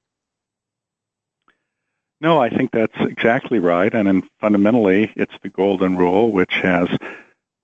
No, 2.22 2.40
I 2.40 2.50
think 2.50 2.72
that's 2.72 2.98
exactly 3.00 3.58
right. 3.58 3.94
And 3.94 4.24
fundamentally, 4.40 5.12
it's 5.16 5.34
the 5.42 5.50
golden 5.50 5.98
rule, 5.98 6.32
which 6.32 6.54
has 6.62 6.90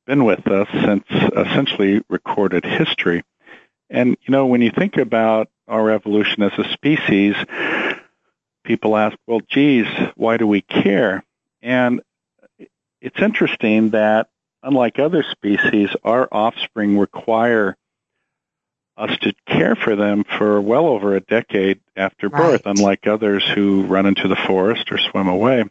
been 0.07 0.25
with 0.25 0.47
us 0.47 0.67
since 0.71 1.05
essentially 1.37 2.01
recorded 2.09 2.65
history. 2.65 3.23
And, 3.89 4.17
you 4.21 4.31
know, 4.31 4.45
when 4.45 4.61
you 4.61 4.71
think 4.71 4.97
about 4.97 5.49
our 5.67 5.91
evolution 5.91 6.43
as 6.43 6.51
a 6.57 6.71
species, 6.73 7.35
people 8.63 8.95
ask, 8.95 9.17
well, 9.25 9.41
geez, 9.47 9.87
why 10.15 10.37
do 10.37 10.45
we 10.45 10.61
care? 10.61 11.23
And 11.61 12.01
it's 13.01 13.19
interesting 13.19 13.91
that, 13.91 14.29
unlike 14.61 14.99
other 14.99 15.23
species, 15.23 15.89
our 16.03 16.27
offspring 16.31 16.97
require 16.97 17.77
us 18.97 19.17
to 19.19 19.33
care 19.47 19.75
for 19.75 19.95
them 19.95 20.25
for 20.37 20.59
well 20.59 20.87
over 20.87 21.15
a 21.15 21.21
decade 21.21 21.79
after 21.95 22.29
birth, 22.29 22.65
right. 22.65 22.77
unlike 22.77 23.07
others 23.07 23.47
who 23.47 23.83
run 23.83 24.05
into 24.05 24.27
the 24.27 24.35
forest 24.35 24.91
or 24.91 24.97
swim 24.97 25.27
away. 25.27 25.63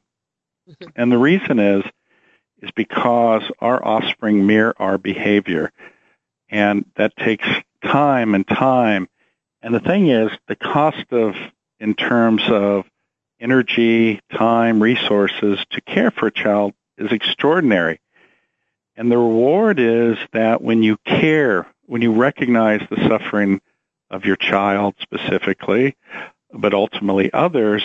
Mm-hmm. 0.68 0.88
And 0.96 1.12
the 1.12 1.18
reason 1.18 1.58
is 1.58 1.84
is 2.60 2.70
because 2.74 3.42
our 3.60 3.84
offspring 3.84 4.46
mirror 4.46 4.74
our 4.78 4.98
behavior. 4.98 5.70
And 6.50 6.86
that 6.96 7.16
takes 7.16 7.46
time 7.84 8.34
and 8.34 8.46
time. 8.46 9.08
And 9.62 9.74
the 9.74 9.80
thing 9.80 10.08
is, 10.08 10.30
the 10.46 10.56
cost 10.56 11.12
of, 11.12 11.34
in 11.80 11.94
terms 11.94 12.42
of 12.48 12.84
energy, 13.40 14.20
time, 14.32 14.82
resources 14.82 15.58
to 15.70 15.80
care 15.80 16.10
for 16.10 16.26
a 16.26 16.32
child 16.32 16.74
is 16.96 17.12
extraordinary. 17.12 18.00
And 18.96 19.10
the 19.10 19.18
reward 19.18 19.78
is 19.78 20.16
that 20.32 20.60
when 20.60 20.82
you 20.82 20.96
care 21.04 21.66
when 21.88 22.02
you 22.02 22.12
recognize 22.12 22.82
the 22.90 23.08
suffering 23.08 23.60
of 24.10 24.26
your 24.26 24.36
child 24.36 24.94
specifically, 25.00 25.96
but 26.52 26.74
ultimately 26.74 27.32
others, 27.32 27.82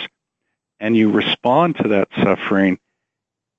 and 0.78 0.94
you 0.94 1.10
respond 1.10 1.76
to 1.76 1.88
that 1.88 2.08
suffering, 2.22 2.78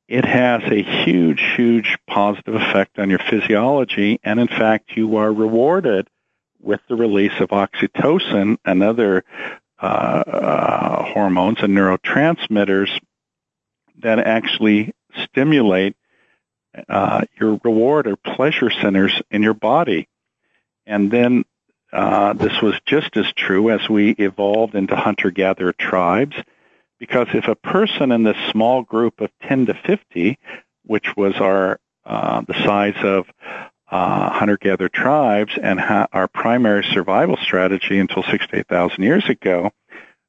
it 0.08 0.24
has 0.24 0.62
a 0.65 0.84
huge, 0.84 1.42
huge 1.56 1.98
positive 2.08 2.54
effect 2.54 3.00
on 3.00 3.10
your 3.10 3.20
physiology. 3.20 4.20
And 4.24 4.39
in 4.39 4.48
fact, 4.48 4.96
you 4.96 5.15
are 5.18 5.34
rewarded 5.34 6.08
with 6.65 6.81
the 6.89 6.95
release 6.95 7.39
of 7.39 7.50
oxytocin 7.50 8.57
and 8.65 8.84
other 8.84 9.24
uh, 9.79 9.86
uh, 9.86 11.03
hormones 11.13 11.60
and 11.62 11.75
neurotransmitters 11.75 12.89
that 14.01 14.19
actually 14.19 14.93
stimulate 15.24 15.95
uh, 16.89 17.22
your 17.39 17.60
reward 17.63 18.07
or 18.07 18.15
pleasure 18.15 18.69
centers 18.69 19.22
in 19.31 19.43
your 19.43 19.53
body. 19.53 20.07
And 20.86 21.12
then 21.12 21.45
uh, 21.93 22.34
this 22.34 22.62
was 22.62 22.75
just 22.86 23.15
as 23.15 23.31
true 23.34 23.69
as 23.69 23.88
we 23.88 24.12
evolved 24.12 24.75
into 24.75 24.95
hunter-gatherer 24.95 25.74
tribes, 25.74 26.36
because 27.00 27.27
if 27.34 27.48
a 27.48 27.55
person 27.55 28.12
in 28.12 28.24
this 28.24 28.38
small 28.51 28.81
group 28.81 29.22
of 29.22 29.29
10 29.43 29.67
to 29.67 29.74
50, 29.74 30.38
which 30.84 31.15
was 31.15 31.36
our 31.36 31.79
uh, 32.05 32.41
the 32.41 32.53
size 32.65 32.98
of 33.03 33.25
uh, 33.89 34.30
hunter-gatherer 34.32 34.89
tribes 34.89 35.54
and 35.62 35.80
ha- 35.80 36.08
our 36.12 36.27
primary 36.27 36.84
survival 36.84 37.38
strategy 37.38 38.00
until 38.00 38.24
six 38.24 38.48
to 38.48 38.58
8,000 38.58 39.04
years 39.04 39.30
ago, 39.30 39.72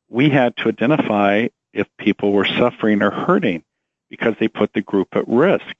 we 0.09 0.29
had 0.31 0.57
to 0.59 0.69
identify 0.69 1.49
if 1.73 1.87
people 1.99 2.33
were 2.33 2.47
suffering 2.47 3.03
or 3.03 3.11
hurting 3.11 3.65
because 4.09 4.35
they 4.39 4.49
put 4.49 4.73
the 4.73 4.83
group 4.83 5.09
at 5.13 5.27
risk. 5.27 5.75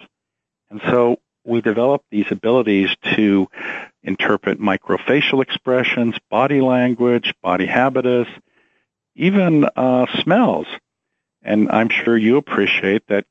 And 0.71 0.81
so 0.91 1.19
we 1.45 1.61
developed 1.61 2.07
these 2.11 2.27
abilities 2.31 2.91
to 3.15 3.49
interpret 4.03 4.61
microfacial 4.61 5.43
expressions, 5.43 6.17
body 6.31 6.61
language, 6.61 7.33
body 7.43 7.67
habitus, 7.67 8.29
even 9.15 9.65
uh, 9.77 10.07
smells. 10.23 10.67
And 11.43 11.71
I'm 11.71 11.89
sure 11.89 12.17
you 12.17 12.37
appreciate 12.37 13.07
that 13.09 13.27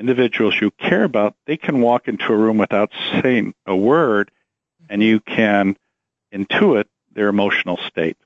individuals 0.00 0.54
you 0.60 0.70
care 0.72 1.04
about, 1.04 1.36
they 1.46 1.58
can 1.58 1.80
walk 1.80 2.08
into 2.08 2.32
a 2.32 2.36
room 2.36 2.58
without 2.58 2.90
saying 3.22 3.54
a 3.66 3.76
word, 3.76 4.30
and 4.88 5.02
you 5.02 5.20
can 5.20 5.76
intuit 6.32 6.86
their 7.12 7.28
emotional 7.28 7.76
state. 7.86 8.16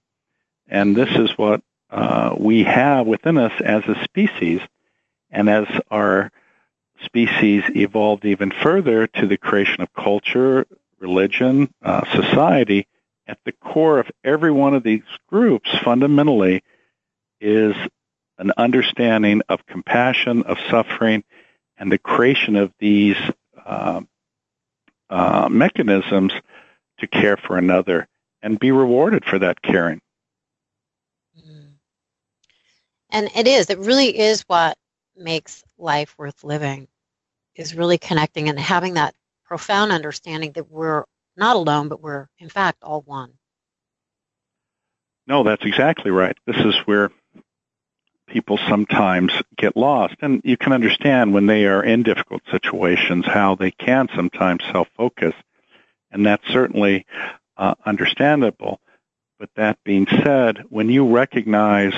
And 0.69 0.97
this 0.97 1.11
is 1.11 1.37
what 1.37 1.63
uh, 1.91 2.37
we 2.39 2.63
have 2.63 3.07
within 3.07 3.37
us 3.37 3.53
as 3.61 3.83
a 3.87 4.03
species. 4.05 4.61
And 5.31 5.51
as 5.51 5.67
our 5.91 6.31
species 7.05 7.65
evolved 7.75 8.25
even 8.25 8.53
further 8.53 9.09
to 9.09 9.27
the 9.27 9.37
creation 9.37 9.83
of 9.83 9.93
culture, 9.93 10.67
religion, 11.01 11.75
uh, 11.83 12.05
society, 12.13 12.87
at 13.27 13.39
the 13.45 13.53
core 13.53 13.99
of 13.99 14.11
every 14.23 14.53
one 14.53 14.75
of 14.75 14.85
these 14.85 15.03
groups 15.29 15.71
fundamentally 15.83 16.63
is 17.41 17.75
an 18.39 18.53
understanding 18.57 19.43
of 19.49 19.67
compassion, 19.67 20.43
of 20.45 20.59
suffering, 20.71 21.25
and 21.79 21.91
the 21.91 21.99
creation 21.99 22.57
of 22.57 22.73
these 22.79 23.17
uh, 23.65 24.01
uh, 25.11 25.49
mechanisms 25.51 26.33
to 26.99 27.07
care 27.07 27.37
for 27.37 27.59
another 27.59 28.07
and 28.43 28.59
be 28.59 28.73
rewarded 28.73 29.25
for 29.25 29.39
that 29.39 29.61
caring. 29.63 30.01
Mm. 31.39 31.73
And 33.11 33.31
it 33.35 33.47
is. 33.47 33.71
It 33.71 33.79
really 33.79 34.19
is 34.19 34.43
what 34.43 34.77
makes 35.17 35.65
life 35.79 36.15
worth 36.19 36.45
living. 36.45 36.89
Is 37.57 37.75
really 37.77 37.99
connecting 37.99 38.49
and 38.49 38.59
having 38.59 38.95
that 38.95 39.15
profound 39.45 39.93
understanding 39.93 40.51
that 40.53 40.69
we're 40.69 41.05
not 41.37 41.55
alone, 41.55 41.89
but 41.89 42.01
we're 42.01 42.27
in 42.39 42.49
fact 42.49 42.83
all 42.83 43.03
one. 43.03 43.33
No, 45.29 45.45
that's 45.45 45.65
exactly 45.65 46.11
right. 46.11 46.37
This 46.47 46.57
is 46.57 46.75
where 46.85 47.11
people 48.27 48.59
sometimes 48.69 49.33
get 49.57 49.77
lost. 49.77 50.17
And 50.21 50.41
you 50.45 50.57
can 50.57 50.73
understand 50.73 51.35
when 51.35 51.47
they 51.47 51.67
are 51.67 51.83
in 51.83 52.03
difficult 52.03 52.43
situations 52.51 53.27
how 53.27 53.55
they 53.55 53.71
can 53.71 54.09
sometimes 54.15 54.63
self 54.73 54.89
focus. 54.97 55.35
And 56.11 56.27
that's 56.27 56.47
certainly 56.49 57.07
uh, 57.57 57.75
understandable. 57.85 58.81
But 59.39 59.51
that 59.57 59.79
being 59.85 60.07
said, 60.07 60.65
when 60.69 60.89
you 60.89 61.15
recognize 61.15 61.95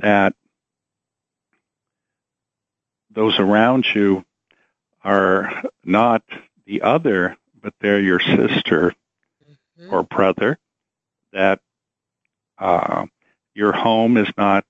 that 0.00 0.34
those 3.10 3.38
around 3.38 3.86
you 3.94 4.24
are 5.02 5.62
not 5.84 6.22
the 6.66 6.82
other, 6.82 7.36
but 7.62 7.74
they're 7.80 8.00
your 8.00 8.20
sister 8.20 8.94
mm-hmm. 9.78 9.94
or 9.94 10.02
brother, 10.02 10.58
that 11.32 11.60
uh, 12.58 13.06
your 13.54 13.72
home 13.72 14.16
is 14.16 14.28
not 14.36 14.64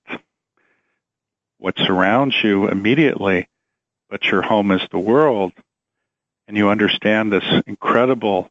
what 1.57 1.77
surrounds 1.77 2.35
you 2.43 2.67
immediately, 2.67 3.47
but 4.09 4.23
your 4.25 4.41
home 4.41 4.71
is 4.71 4.81
the 4.91 4.99
world. 4.99 5.53
And 6.47 6.55
you 6.55 6.69
understand 6.69 7.31
this 7.31 7.43
incredible 7.65 8.49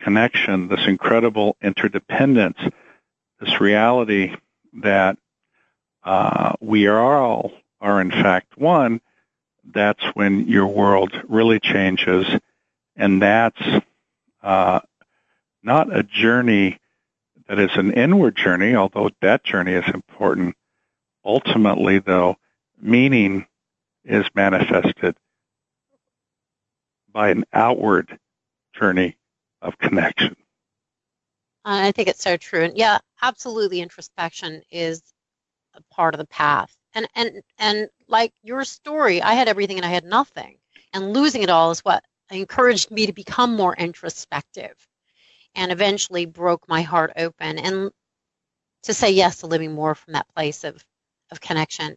connection, 0.00 0.68
this 0.68 0.86
incredible 0.86 1.56
interdependence, 1.60 2.58
this 3.40 3.60
reality 3.60 4.34
that 4.82 5.18
uh, 6.04 6.52
we 6.60 6.86
are 6.86 7.18
all 7.18 7.52
are 7.80 8.00
in 8.00 8.10
fact 8.10 8.56
one, 8.56 9.00
that's 9.64 10.04
when 10.14 10.46
your 10.46 10.66
world 10.66 11.12
really 11.28 11.58
changes. 11.60 12.26
And 12.94 13.20
that's 13.20 13.60
uh, 14.42 14.80
not 15.62 15.94
a 15.94 16.02
journey 16.02 16.78
that 17.48 17.58
is 17.58 17.70
an 17.74 17.92
inward 17.92 18.36
journey, 18.36 18.74
although 18.74 19.10
that 19.20 19.44
journey 19.44 19.72
is 19.72 19.84
important, 19.92 20.56
Ultimately, 21.26 21.98
though, 21.98 22.36
meaning 22.80 23.48
is 24.04 24.24
manifested 24.34 25.16
by 27.12 27.30
an 27.30 27.44
outward 27.52 28.18
journey 28.78 29.16
of 29.60 29.76
connection. 29.78 30.36
Uh, 31.64 31.82
I 31.82 31.90
think 31.90 32.06
it's 32.06 32.22
so 32.22 32.36
true. 32.36 32.62
And 32.62 32.78
yeah, 32.78 32.98
absolutely 33.22 33.80
introspection 33.80 34.62
is 34.70 35.02
a 35.74 35.82
part 35.92 36.14
of 36.14 36.18
the 36.18 36.26
path. 36.28 36.76
And 36.94 37.08
and 37.16 37.42
and 37.58 37.88
like 38.06 38.32
your 38.44 38.64
story, 38.64 39.20
I 39.20 39.34
had 39.34 39.48
everything 39.48 39.78
and 39.78 39.84
I 39.84 39.90
had 39.90 40.04
nothing. 40.04 40.58
And 40.92 41.12
losing 41.12 41.42
it 41.42 41.50
all 41.50 41.72
is 41.72 41.80
what 41.80 42.04
encouraged 42.30 42.92
me 42.92 43.06
to 43.06 43.12
become 43.12 43.56
more 43.56 43.74
introspective 43.74 44.74
and 45.56 45.72
eventually 45.72 46.26
broke 46.26 46.68
my 46.68 46.82
heart 46.82 47.12
open 47.16 47.58
and 47.58 47.90
to 48.84 48.94
say 48.94 49.10
yes 49.10 49.38
to 49.38 49.46
living 49.48 49.72
more 49.72 49.96
from 49.96 50.12
that 50.12 50.28
place 50.34 50.62
of 50.62 50.84
of 51.30 51.40
connection. 51.40 51.96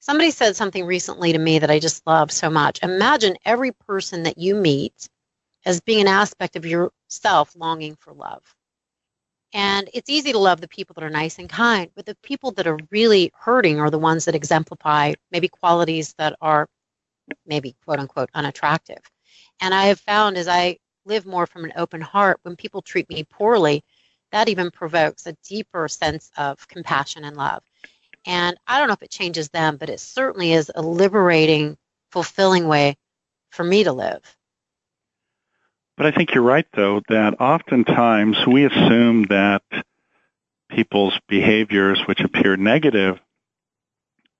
Somebody 0.00 0.30
said 0.30 0.56
something 0.56 0.84
recently 0.84 1.32
to 1.32 1.38
me 1.38 1.58
that 1.58 1.70
I 1.70 1.78
just 1.78 2.06
love 2.06 2.30
so 2.30 2.50
much. 2.50 2.82
Imagine 2.82 3.36
every 3.44 3.72
person 3.72 4.24
that 4.24 4.38
you 4.38 4.54
meet 4.54 5.08
as 5.64 5.80
being 5.80 6.02
an 6.02 6.08
aspect 6.08 6.56
of 6.56 6.66
yourself 6.66 7.54
longing 7.56 7.96
for 7.96 8.12
love. 8.12 8.42
And 9.54 9.88
it's 9.94 10.10
easy 10.10 10.32
to 10.32 10.38
love 10.38 10.60
the 10.60 10.68
people 10.68 10.94
that 10.94 11.04
are 11.04 11.10
nice 11.10 11.38
and 11.38 11.48
kind, 11.48 11.88
but 11.94 12.06
the 12.06 12.16
people 12.22 12.50
that 12.52 12.66
are 12.66 12.78
really 12.90 13.30
hurting 13.34 13.80
are 13.80 13.90
the 13.90 13.98
ones 13.98 14.24
that 14.24 14.34
exemplify 14.34 15.14
maybe 15.30 15.48
qualities 15.48 16.12
that 16.18 16.36
are 16.40 16.68
maybe 17.46 17.76
quote 17.84 18.00
unquote 18.00 18.30
unattractive. 18.34 19.00
And 19.60 19.72
I 19.72 19.84
have 19.84 20.00
found 20.00 20.36
as 20.36 20.48
I 20.48 20.78
live 21.06 21.24
more 21.24 21.46
from 21.46 21.64
an 21.64 21.72
open 21.76 22.00
heart, 22.00 22.40
when 22.42 22.56
people 22.56 22.82
treat 22.82 23.08
me 23.08 23.24
poorly, 23.24 23.84
that 24.32 24.48
even 24.48 24.70
provokes 24.70 25.26
a 25.26 25.36
deeper 25.44 25.86
sense 25.86 26.30
of 26.36 26.66
compassion 26.66 27.24
and 27.24 27.36
love. 27.36 27.62
And 28.26 28.56
I 28.66 28.78
don't 28.78 28.88
know 28.88 28.94
if 28.94 29.02
it 29.02 29.10
changes 29.10 29.48
them, 29.50 29.76
but 29.76 29.90
it 29.90 30.00
certainly 30.00 30.52
is 30.52 30.70
a 30.74 30.82
liberating, 30.82 31.76
fulfilling 32.10 32.66
way 32.66 32.96
for 33.50 33.64
me 33.64 33.84
to 33.84 33.92
live. 33.92 34.20
But 35.96 36.06
I 36.06 36.10
think 36.10 36.34
you're 36.34 36.42
right, 36.42 36.66
though, 36.72 37.02
that 37.08 37.40
oftentimes 37.40 38.46
we 38.46 38.64
assume 38.64 39.24
that 39.24 39.62
people's 40.68 41.18
behaviors 41.28 42.00
which 42.06 42.20
appear 42.20 42.56
negative 42.56 43.20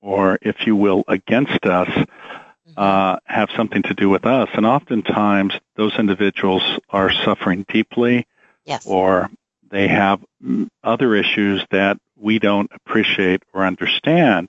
or, 0.01 0.39
if 0.43 0.67
you 0.67 0.77
will, 0.77 1.05
against 1.07 1.65
us, 1.65 1.89
mm-hmm. 1.89 2.73
uh, 2.77 3.17
have 3.25 3.51
something 3.57 3.83
to 3.83 3.95
do 3.95 4.09
with 4.09 4.27
us. 4.27 4.49
And 4.53 4.67
oftentimes 4.67 5.55
those 5.77 5.95
individuals 5.99 6.63
are 6.91 7.13
suffering 7.13 7.65
deeply 7.69 8.27
yes. 8.65 8.87
or 8.87 9.31
they 9.71 9.89
have 9.89 10.23
other 10.83 11.15
issues 11.15 11.65
that 11.71 11.99
we 12.25 12.39
don't 12.39 12.71
appreciate 12.75 13.43
or 13.53 13.67
understand. 13.67 14.49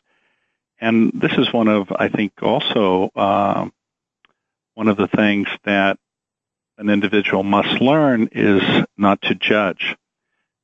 And 0.79 1.11
this 1.13 1.33
is 1.33 1.51
one 1.51 1.67
of, 1.67 1.91
I 1.91 2.07
think, 2.07 2.31
also 2.41 3.11
uh, 3.15 3.67
one 4.75 4.87
of 4.87 4.95
the 4.95 5.07
things 5.07 5.47
that 5.65 5.99
an 6.77 6.89
individual 6.89 7.43
must 7.43 7.81
learn 7.81 8.29
is 8.31 8.61
not 8.97 9.21
to 9.23 9.35
judge. 9.35 9.95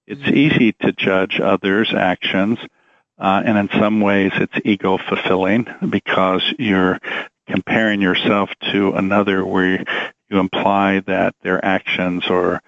It's 0.07 0.21
mm-hmm. 0.21 0.37
easy 0.37 0.71
to 0.81 0.93
judge 0.93 1.39
others' 1.41 1.93
actions, 1.93 2.59
uh, 3.19 3.43
and 3.45 3.57
in 3.57 3.69
some 3.79 3.99
ways 3.99 4.31
it's 4.35 4.65
ego 4.65 4.97
fulfilling 4.97 5.67
because 5.89 6.43
you're 6.57 6.99
comparing 7.47 8.01
yourself 8.01 8.49
to 8.71 8.93
another 8.93 9.45
where 9.45 9.83
you 10.29 10.39
imply 10.39 11.01
that 11.01 11.35
their 11.41 11.63
actions 11.63 12.23
or 12.29 12.61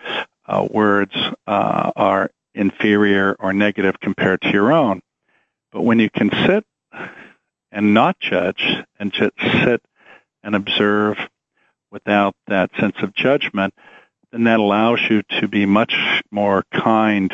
uh, 0.45 0.67
words 0.69 1.15
uh, 1.47 1.91
are 1.95 2.29
inferior 2.55 3.35
or 3.39 3.53
negative 3.53 3.99
compared 3.99 4.41
to 4.41 4.51
your 4.51 4.71
own. 4.71 5.01
But 5.71 5.81
when 5.81 5.99
you 5.99 6.09
can 6.09 6.29
sit 6.45 6.65
and 7.71 7.93
not 7.93 8.19
judge 8.19 8.63
and 8.99 9.11
just 9.11 9.33
sit 9.39 9.81
and 10.43 10.55
observe 10.55 11.17
without 11.91 12.35
that 12.47 12.69
sense 12.79 12.95
of 13.01 13.13
judgment, 13.13 13.73
then 14.31 14.43
that 14.45 14.59
allows 14.59 14.99
you 15.09 15.23
to 15.39 15.47
be 15.47 15.65
much 15.65 15.95
more 16.31 16.63
kind. 16.73 17.31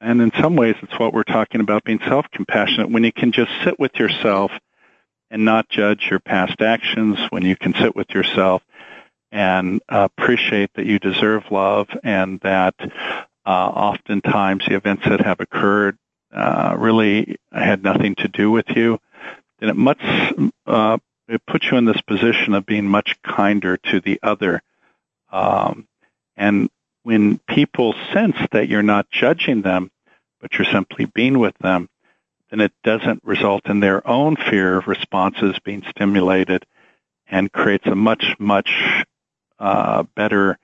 And 0.00 0.20
in 0.20 0.32
some 0.40 0.56
ways, 0.56 0.76
it's 0.82 0.98
what 0.98 1.14
we're 1.14 1.22
talking 1.22 1.60
about 1.60 1.84
being 1.84 2.00
self 2.06 2.26
compassionate. 2.30 2.90
When 2.90 3.04
you 3.04 3.12
can 3.12 3.32
just 3.32 3.50
sit 3.64 3.78
with 3.78 3.94
yourself 3.96 4.52
and 5.30 5.44
not 5.44 5.68
judge 5.68 6.08
your 6.10 6.20
past 6.20 6.60
actions, 6.60 7.18
when 7.30 7.42
you 7.44 7.56
can 7.56 7.74
sit 7.74 7.96
with 7.96 8.10
yourself 8.10 8.62
and 9.30 9.80
appreciate 9.88 10.70
that 10.74 10.84
you 10.84 10.98
deserve 10.98 11.44
love 11.50 11.88
and 12.04 12.38
that 12.40 12.74
oftentimes 13.50 14.64
the 14.66 14.76
events 14.76 15.04
that 15.08 15.20
have 15.20 15.40
occurred 15.40 15.98
uh, 16.32 16.74
really 16.78 17.36
had 17.52 17.82
nothing 17.82 18.14
to 18.16 18.28
do 18.28 18.50
with 18.50 18.68
you, 18.70 18.98
then 19.58 19.68
it 19.68 19.76
much 19.76 20.00
uh, 20.66 20.98
it 21.28 21.44
puts 21.46 21.70
you 21.70 21.76
in 21.76 21.84
this 21.84 22.00
position 22.02 22.54
of 22.54 22.66
being 22.66 22.86
much 22.86 23.16
kinder 23.22 23.76
to 23.76 24.00
the 24.00 24.18
other. 24.22 24.62
Um, 25.30 25.86
and 26.36 26.68
when 27.02 27.38
people 27.48 27.94
sense 28.12 28.36
that 28.52 28.68
you're 28.68 28.82
not 28.82 29.10
judging 29.10 29.62
them, 29.62 29.90
but 30.40 30.54
you're 30.54 30.70
simply 30.70 31.06
being 31.06 31.38
with 31.38 31.56
them, 31.58 31.88
then 32.50 32.60
it 32.60 32.72
doesn't 32.84 33.22
result 33.24 33.66
in 33.66 33.80
their 33.80 34.06
own 34.06 34.36
fear 34.36 34.80
responses 34.80 35.58
being 35.64 35.82
stimulated 35.90 36.66
and 37.26 37.50
creates 37.50 37.86
a 37.86 37.94
much, 37.94 38.36
much 38.38 38.70
uh, 39.58 40.02
better 40.14 40.58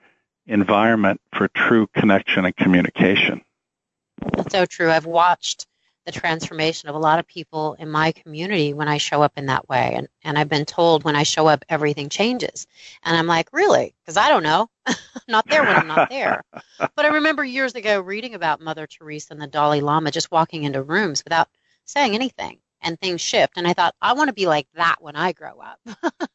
environment 0.49 1.21
for 1.35 1.49
true 1.49 1.87
connection 1.95 2.45
and 2.45 2.57
communication. 2.57 3.43
That's 4.33 4.53
so 4.53 4.67
true. 4.67 4.91
I've 4.91 5.07
watched 5.07 5.67
the 6.07 6.13
transformation 6.13 6.89
of 6.89 6.95
a 6.95 6.99
lot 6.99 7.19
of 7.19 7.27
people 7.27 7.75
in 7.79 7.91
my 7.91 8.13
community 8.13 8.73
when 8.73 8.89
I 8.89 8.97
show 8.97 9.23
up 9.23 9.33
in 9.37 9.47
that 9.47 9.69
way. 9.69 9.93
And, 9.95 10.09
and 10.25 10.39
I've 10.39 10.49
been 10.49 10.65
told 10.65 11.05
when 11.05 11.15
I 11.15 11.23
show 11.23 11.47
up, 11.47 11.65
everything 11.69 12.09
changes. 12.09 12.67
And 13.03 13.15
I'm 13.15 13.27
like, 13.27 13.51
really? 13.53 13.95
Because 14.01 14.17
I 14.17 14.31
don't 14.31 14.43
know. 14.43 14.71
I'm 14.87 14.97
not 15.29 15.47
there 15.49 15.63
when 15.63 15.77
I'm 15.77 15.87
not 15.87 16.09
there. 16.09 16.43
but 16.79 17.05
I 17.05 17.09
remember 17.09 17.45
years 17.45 17.75
ago 17.75 18.01
reading 18.01 18.35
about 18.35 18.63
Mother 18.63 18.87
Teresa 18.87 19.35
and 19.35 19.43
the 19.43 19.47
Dalai 19.47 19.81
Lama 19.83 20.11
just 20.11 20.31
walking 20.31 20.65
into 20.65 20.83
rooms 20.83 21.23
without 21.25 21.49
saying 21.85 22.15
anything 22.15 22.59
and 22.83 22.99
things 23.01 23.21
shift. 23.21 23.55
And 23.57 23.67
I 23.67 23.73
thought, 23.73 23.95
I 24.01 24.13
want 24.13 24.29
to 24.29 24.35
be 24.35 24.47
like 24.47 24.67
that 24.75 24.97
when 25.01 25.17
I 25.17 25.33
grow 25.33 25.61
up. 25.61 25.81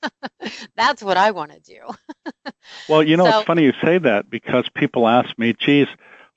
That's 0.75 1.01
what 1.01 1.17
I 1.17 1.31
want 1.31 1.51
to 1.51 1.59
do. 1.59 2.51
well, 2.89 3.03
you 3.03 3.17
know, 3.17 3.29
so, 3.29 3.39
it's 3.39 3.47
funny 3.47 3.63
you 3.63 3.73
say 3.83 3.97
that 3.97 4.29
because 4.29 4.67
people 4.75 5.07
ask 5.07 5.37
me, 5.37 5.53
geez, 5.53 5.87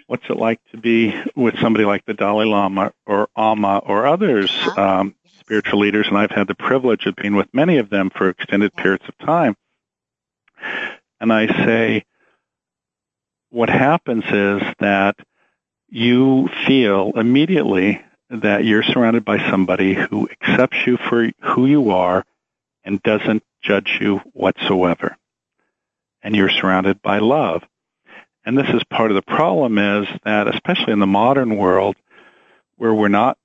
what's 0.07 0.25
it 0.29 0.37
like 0.37 0.61
to 0.71 0.77
be 0.77 1.14
with 1.35 1.59
somebody 1.61 1.85
like 1.85 2.05
the 2.07 2.14
Dalai 2.14 2.47
Lama 2.47 2.92
or 3.07 3.29
Amma 3.37 3.79
or 3.79 4.07
others, 4.07 4.51
uh-huh. 4.51 4.81
um, 4.81 5.14
spiritual 5.40 5.81
leaders? 5.81 6.07
And 6.09 6.16
I've 6.16 6.31
had 6.31 6.47
the 6.47 6.55
privilege 6.55 7.07
of 7.07 7.16
being 7.16 7.35
with 7.35 7.53
many 7.53 7.79
of 7.79 7.90
them 7.90 8.11
for 8.11 8.29
extended 8.29 8.75
periods 8.75 9.05
of 9.09 9.19
time. 9.19 9.57
And 11.21 11.33
I 11.33 11.47
say, 11.47 12.05
what 13.51 13.71
happens 13.71 14.25
is 14.25 14.62
that 14.81 15.16
you 15.88 16.49
feel 16.66 17.12
immediately 17.14 18.03
that 18.31 18.65
you're 18.65 18.83
surrounded 18.83 19.25
by 19.25 19.39
somebody 19.51 19.95
who 19.95 20.29
accepts 20.29 20.87
you 20.87 20.97
for 20.97 21.31
who 21.41 21.67
you 21.67 21.91
are 21.91 22.25
and 22.85 23.03
doesn't 23.03 23.43
judge 23.62 23.99
you 24.01 24.19
whatsoever. 24.33 25.17
And 26.23 26.35
you're 26.35 26.51
surrounded 26.51 27.03
by 27.03 27.19
love. 27.19 27.62
And 28.45 28.57
this 28.57 28.69
is 28.69 28.83
part 28.85 29.11
of 29.11 29.17
the 29.17 29.23
problem 29.23 29.79
is 29.79 30.09
that, 30.25 30.49
especially 30.49 30.93
in 30.93 31.01
the 31.01 31.07
modern 31.07 31.57
world, 31.57 31.97
where 32.77 32.95
we're 32.95 33.09
not 33.09 33.39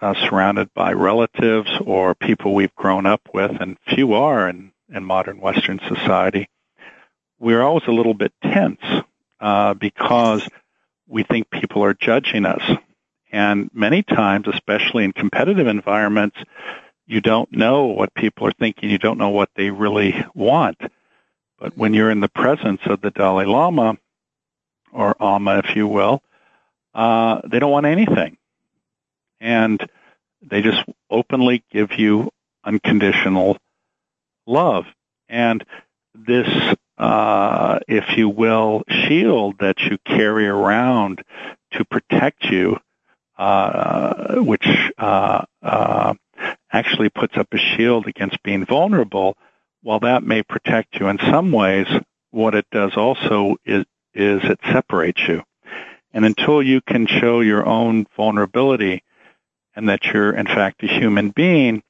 uh, 0.00 0.14
surrounded 0.28 0.72
by 0.74 0.92
relatives 0.92 1.70
or 1.84 2.14
people 2.14 2.54
we've 2.54 2.74
grown 2.74 3.06
up 3.06 3.20
with, 3.32 3.50
and 3.60 3.76
few 3.88 4.14
are 4.14 4.48
in, 4.48 4.72
in 4.88 5.04
modern 5.04 5.40
Western 5.40 5.80
society, 5.88 6.48
we're 7.38 7.62
always 7.62 7.84
a 7.86 7.92
little 7.92 8.14
bit 8.14 8.32
tense 8.42 8.80
uh, 9.40 9.74
because 9.74 10.48
we 11.06 11.22
think 11.22 11.50
people 11.50 11.84
are 11.84 11.94
judging 11.94 12.44
us. 12.44 12.62
And 13.30 13.70
many 13.74 14.02
times, 14.02 14.46
especially 14.48 15.04
in 15.04 15.12
competitive 15.12 15.66
environments, 15.66 16.36
you 17.06 17.20
don't 17.20 17.50
know 17.52 17.86
what 17.86 18.14
people 18.14 18.46
are 18.46 18.52
thinking. 18.52 18.90
You 18.90 18.98
don't 18.98 19.18
know 19.18 19.30
what 19.30 19.50
they 19.54 19.70
really 19.70 20.14
want. 20.34 20.78
But 21.58 21.76
when 21.76 21.94
you're 21.94 22.10
in 22.10 22.20
the 22.20 22.28
presence 22.28 22.80
of 22.86 23.00
the 23.00 23.10
Dalai 23.10 23.44
Lama, 23.46 23.98
or 24.92 25.16
Amma, 25.20 25.62
if 25.64 25.76
you 25.76 25.86
will, 25.86 26.22
uh, 26.94 27.40
they 27.46 27.58
don't 27.58 27.70
want 27.70 27.86
anything. 27.86 28.38
And 29.40 29.86
they 30.42 30.62
just 30.62 30.82
openly 31.10 31.64
give 31.70 31.92
you 31.98 32.30
unconditional 32.64 33.58
love. 34.46 34.86
And 35.28 35.64
this 36.14 36.48
uh, 36.98 37.78
if 37.86 38.16
you 38.16 38.28
will, 38.28 38.82
shield 38.88 39.56
that 39.60 39.78
you 39.78 39.98
carry 40.04 40.48
around 40.48 41.22
to 41.72 41.84
protect 41.84 42.44
you, 42.44 42.76
which 43.38 44.66
uh, 44.98 45.44
uh, 45.62 46.14
actually 46.72 47.08
puts 47.08 47.36
up 47.36 47.48
a 47.52 47.58
shield 47.58 48.06
against 48.06 48.42
being 48.42 48.64
vulnerable. 48.64 49.36
While 49.82 50.00
that 50.00 50.22
may 50.22 50.42
protect 50.42 50.98
you 50.98 51.08
in 51.08 51.18
some 51.18 51.52
ways, 51.52 51.86
what 52.30 52.54
it 52.54 52.66
does 52.70 52.96
also 52.96 53.56
is, 53.64 53.84
is 54.12 54.42
it 54.44 54.58
separates 54.70 55.20
you. 55.28 55.42
And 56.12 56.24
until 56.24 56.62
you 56.62 56.80
can 56.80 57.06
show 57.06 57.40
your 57.40 57.66
own 57.66 58.06
vulnerability 58.16 59.04
and 59.76 59.88
that 59.88 60.04
you're 60.04 60.32
in 60.32 60.46
fact 60.46 60.82
a 60.82 60.88
human 60.88 61.30
being, 61.30 61.82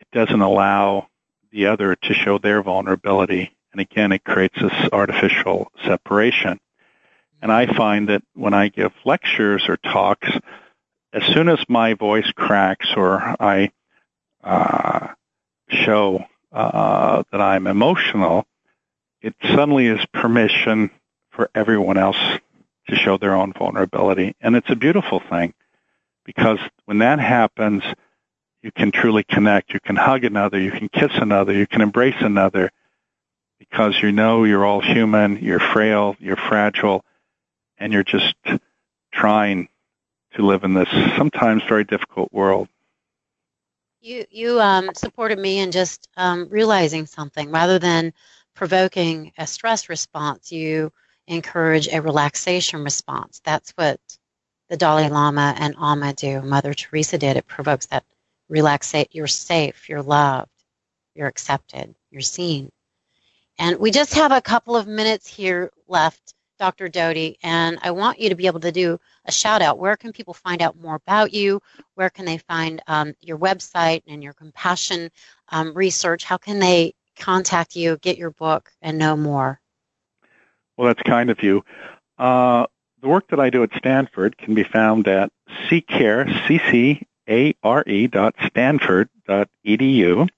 it 0.00 0.08
doesn't 0.12 0.40
allow 0.40 1.08
the 1.52 1.66
other 1.66 1.94
to 1.94 2.14
show 2.14 2.38
their 2.38 2.62
vulnerability 2.62 3.56
and 3.76 3.82
again, 3.82 4.10
it 4.12 4.24
creates 4.24 4.58
this 4.58 4.88
artificial 4.90 5.70
separation. 5.84 6.58
And 7.42 7.52
I 7.52 7.66
find 7.66 8.08
that 8.08 8.22
when 8.32 8.54
I 8.54 8.68
give 8.68 8.94
lectures 9.04 9.68
or 9.68 9.76
talks, 9.76 10.30
as 11.16 11.24
soon 11.32 11.48
as 11.48 11.58
my 11.66 11.94
voice 11.94 12.30
cracks 12.32 12.88
or 12.94 13.34
I 13.40 13.70
uh, 14.44 15.08
show 15.70 16.22
uh, 16.52 17.22
that 17.32 17.40
I'm 17.40 17.66
emotional, 17.66 18.44
it 19.22 19.34
suddenly 19.42 19.86
is 19.86 20.04
permission 20.12 20.90
for 21.30 21.48
everyone 21.54 21.96
else 21.96 22.18
to 22.88 22.96
show 22.96 23.16
their 23.16 23.34
own 23.34 23.54
vulnerability. 23.54 24.36
And 24.42 24.56
it's 24.56 24.68
a 24.68 24.76
beautiful 24.76 25.20
thing 25.20 25.54
because 26.26 26.58
when 26.84 26.98
that 26.98 27.18
happens, 27.18 27.82
you 28.62 28.70
can 28.70 28.92
truly 28.92 29.24
connect. 29.24 29.72
You 29.72 29.80
can 29.80 29.96
hug 29.96 30.22
another. 30.24 30.60
You 30.60 30.70
can 30.70 30.90
kiss 30.90 31.12
another. 31.14 31.54
You 31.54 31.66
can 31.66 31.80
embrace 31.80 32.20
another 32.20 32.70
because 33.58 34.02
you 34.02 34.12
know 34.12 34.44
you're 34.44 34.66
all 34.66 34.82
human, 34.82 35.38
you're 35.38 35.60
frail, 35.60 36.14
you're 36.18 36.36
fragile, 36.36 37.02
and 37.78 37.90
you're 37.90 38.04
just 38.04 38.34
trying 39.14 39.68
to 40.34 40.46
live 40.46 40.64
in 40.64 40.74
this 40.74 40.88
sometimes 41.16 41.62
very 41.68 41.84
difficult 41.84 42.32
world. 42.32 42.68
You 44.00 44.24
you 44.30 44.60
um, 44.60 44.90
supported 44.94 45.38
me 45.38 45.58
in 45.58 45.72
just 45.72 46.08
um, 46.16 46.48
realizing 46.50 47.06
something 47.06 47.50
rather 47.50 47.78
than 47.78 48.12
provoking 48.54 49.32
a 49.38 49.46
stress 49.46 49.88
response. 49.88 50.52
You 50.52 50.92
encourage 51.26 51.88
a 51.88 52.00
relaxation 52.00 52.84
response. 52.84 53.40
That's 53.44 53.72
what 53.72 54.00
the 54.68 54.76
Dalai 54.76 55.08
Lama 55.08 55.54
and 55.58 55.74
Amma 55.80 56.12
do. 56.12 56.42
Mother 56.42 56.74
Teresa 56.74 57.18
did. 57.18 57.36
It 57.36 57.46
provokes 57.46 57.86
that 57.86 58.04
relaxate. 58.50 59.08
You're 59.12 59.26
safe. 59.26 59.88
You're 59.88 60.02
loved. 60.02 60.50
You're 61.14 61.28
accepted. 61.28 61.94
You're 62.10 62.20
seen. 62.20 62.70
And 63.58 63.78
we 63.78 63.90
just 63.90 64.14
have 64.14 64.32
a 64.32 64.40
couple 64.40 64.76
of 64.76 64.86
minutes 64.86 65.26
here 65.26 65.70
left, 65.88 66.34
Dr. 66.58 66.88
Doty, 66.88 67.38
and 67.42 67.78
I 67.82 67.90
want 67.90 68.20
you 68.20 68.28
to 68.28 68.34
be 68.34 68.46
able 68.46 68.60
to 68.60 68.72
do 68.72 68.98
a 69.24 69.32
shout 69.32 69.62
out. 69.62 69.78
Where 69.78 69.96
can 69.96 70.12
people 70.12 70.34
find 70.34 70.62
out 70.62 70.78
more 70.80 70.96
about 70.96 71.32
you? 71.32 71.60
Where 71.94 72.10
can 72.10 72.24
they 72.24 72.38
find 72.38 72.82
um, 72.86 73.14
your 73.20 73.38
website 73.38 74.02
and 74.06 74.22
your 74.22 74.32
compassion 74.32 75.10
um, 75.50 75.74
research? 75.74 76.24
How 76.24 76.36
can 76.36 76.58
they 76.58 76.94
contact 77.16 77.76
you, 77.76 77.96
get 77.98 78.18
your 78.18 78.30
book, 78.30 78.70
and 78.82 78.98
know 78.98 79.16
more? 79.16 79.60
Well, 80.76 80.88
that's 80.88 81.02
kind 81.02 81.30
of 81.30 81.42
you. 81.42 81.64
Uh, 82.18 82.66
the 83.00 83.08
work 83.08 83.28
that 83.28 83.40
I 83.40 83.50
do 83.50 83.62
at 83.62 83.70
Stanford 83.76 84.36
can 84.38 84.54
be 84.54 84.64
found 84.64 85.08
at 85.08 85.30
ccare, 85.68 86.26
C-C-A-R-E 86.46 88.06
dot 88.08 88.34
Stanford 88.46 89.08
dot 89.26 89.48
edu. 89.66 90.28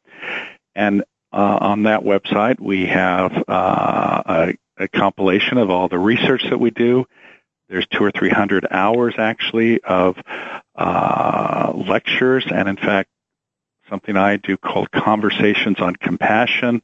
And 0.74 1.02
uh, 1.32 1.58
on 1.60 1.84
that 1.84 2.02
website, 2.02 2.60
we 2.60 2.86
have 2.86 3.32
uh, 3.48 4.22
a, 4.26 4.54
a, 4.78 4.88
compilation 4.88 5.58
of 5.58 5.70
all 5.70 5.88
the 5.88 5.98
research 5.98 6.44
that 6.50 6.58
we 6.58 6.70
do. 6.70 7.06
There's 7.68 7.86
two 7.86 8.02
or 8.02 8.10
three 8.10 8.30
hundred 8.30 8.66
hours 8.70 9.14
actually 9.18 9.82
of 9.82 10.16
uh, 10.74 11.72
lectures, 11.74 12.46
and 12.50 12.68
in 12.68 12.76
fact, 12.76 13.10
something 13.88 14.16
I 14.16 14.36
do 14.36 14.56
called 14.56 14.90
Conversations 14.90 15.80
on 15.80 15.96
Compassion, 15.96 16.82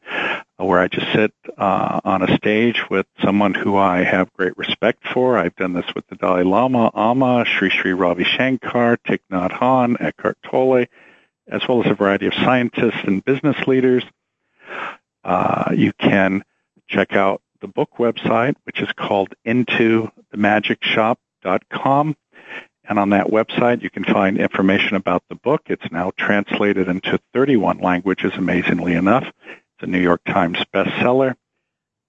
where 0.57 0.81
I 0.81 0.89
just 0.89 1.13
sit 1.13 1.33
uh, 1.57 2.01
on 2.05 2.23
a 2.23 2.37
stage 2.37 2.83
with 2.91 3.07
someone 3.23 3.55
who 3.55 3.77
I 3.77 4.03
have 4.05 4.33
great 4.33 4.57
respect 4.57 5.07
for. 5.13 5.39
I've 5.39 5.57
done 5.57 5.73
this 5.73 5.87
with 5.95 6.07
the 6.09 6.17
Dalai 6.17 6.45
Lama, 6.45 6.91
Amma, 6.95 7.45
Sri 7.47 7.71
Sri 7.71 7.93
Ravi 7.93 8.25
Shankar, 8.25 8.99
Thich 9.07 9.21
Nhat 9.31 9.53
Hanh, 9.53 10.01
Eckhart 10.01 10.39
Tolle, 10.43 10.87
as 11.49 11.67
well 11.69 11.85
as 11.85 11.91
a 11.91 11.95
variety 11.95 12.27
of 12.27 12.35
scientists 12.35 13.03
and 13.05 13.25
business 13.25 13.57
leaders. 13.67 14.05
Uh, 15.23 15.73
you 15.75 15.93
can 15.93 16.45
check 16.89 17.15
out 17.15 17.41
the 17.65 17.69
book 17.69 17.91
website, 17.99 18.55
which 18.65 18.83
is 18.83 18.93
called 18.93 19.33
intothemagicshop.com. 19.47 22.17
And 22.87 22.99
on 22.99 23.09
that 23.11 23.29
website, 23.29 23.83
you 23.83 23.89
can 23.89 24.05
find 24.05 24.37
information 24.37 24.97
about 24.97 25.23
the 25.31 25.37
book. 25.37 25.63
It's 25.69 25.91
now 25.91 26.13
translated 26.19 26.89
into 26.89 27.19
31 27.33 27.79
languages, 27.79 28.33
amazingly 28.37 28.93
enough. 28.93 29.27
It's 29.27 29.81
a 29.81 29.87
New 29.87 29.99
York 29.99 30.21
Times 30.27 30.59
bestseller 30.75 31.37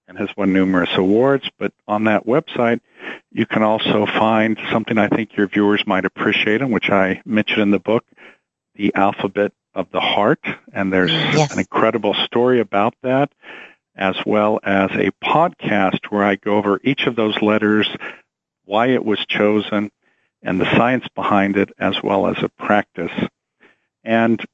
and 0.06 0.18
has 0.18 0.28
won 0.36 0.52
numerous 0.52 0.94
awards. 0.94 1.48
But 1.58 1.72
on 1.88 2.04
that 2.04 2.26
website, 2.26 2.80
you 3.32 3.46
can 3.46 3.62
also 3.62 4.04
find 4.04 4.60
something 4.70 4.98
I 4.98 5.08
think 5.08 5.38
your 5.38 5.48
viewers 5.48 5.86
might 5.86 6.04
appreciate, 6.04 6.60
and 6.60 6.70
which 6.70 6.90
I 6.90 7.22
mentioned 7.24 7.62
in 7.62 7.70
the 7.70 7.78
book, 7.78 8.04
the 8.74 8.94
alphabet 8.94 9.52
of 9.74 9.90
the 9.90 10.00
heart, 10.00 10.44
and 10.74 10.92
there's 10.92 11.12
mm, 11.12 11.32
yes. 11.32 11.50
an 11.50 11.60
incredible 11.60 12.12
story 12.12 12.60
about 12.60 12.94
that, 13.02 13.32
as 13.96 14.16
well 14.26 14.60
as 14.62 14.90
a 14.92 15.10
podcast 15.24 16.04
where 16.10 16.24
I 16.24 16.36
go 16.36 16.58
over 16.58 16.78
each 16.84 17.06
of 17.06 17.16
those 17.16 17.40
letters, 17.40 17.88
why 18.64 18.88
it 18.88 19.02
was 19.04 19.24
chosen, 19.26 19.90
and 20.42 20.60
the 20.60 20.70
science 20.76 21.06
behind 21.14 21.56
it, 21.56 21.70
as 21.78 22.02
well 22.02 22.26
as 22.26 22.36
a 22.42 22.50
practice. 22.50 23.12
And 24.04 24.44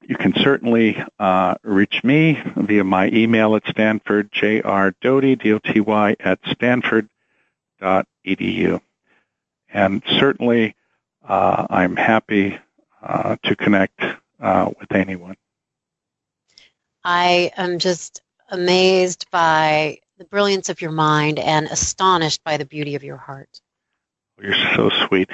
you 0.00 0.16
can 0.16 0.32
certainly 0.34 0.96
uh, 1.18 1.56
reach 1.62 2.02
me 2.02 2.42
via 2.56 2.84
my 2.84 3.08
email 3.08 3.54
at 3.56 3.66
Stanford, 3.68 4.32
jrdoty, 4.32 5.42
D-O-T-Y, 5.42 6.16
at 6.20 6.38
stanford.edu. 6.46 8.80
And 9.68 10.02
certainly 10.18 10.74
uh, 11.26 11.66
I'm 11.70 11.96
happy 11.96 12.58
uh, 13.02 13.36
to 13.44 13.56
connect 13.56 14.02
uh, 14.40 14.70
with 14.78 14.92
anyone. 14.92 15.36
I 17.02 17.50
am 17.56 17.78
just 17.78 18.20
amazed 18.50 19.26
by 19.30 19.98
the 20.18 20.24
brilliance 20.24 20.68
of 20.68 20.80
your 20.80 20.92
mind 20.92 21.38
and 21.38 21.66
astonished 21.66 22.42
by 22.44 22.56
the 22.56 22.64
beauty 22.64 22.94
of 22.94 23.04
your 23.04 23.16
heart. 23.16 23.60
You're 24.40 24.54
so 24.76 24.90
sweet. 25.06 25.30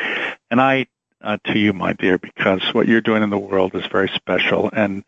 And 0.50 0.60
I, 0.60 0.86
uh, 1.22 1.38
to 1.46 1.58
you, 1.58 1.72
my 1.72 1.92
dear, 1.92 2.18
because 2.18 2.62
what 2.72 2.88
you're 2.88 3.00
doing 3.00 3.22
in 3.22 3.30
the 3.30 3.38
world 3.38 3.74
is 3.74 3.86
very 3.86 4.08
special, 4.14 4.70
and 4.72 5.04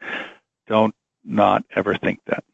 don't 0.67 0.95
not 1.25 1.65
ever 1.75 1.97
think 1.97 2.21
that. 2.27 2.45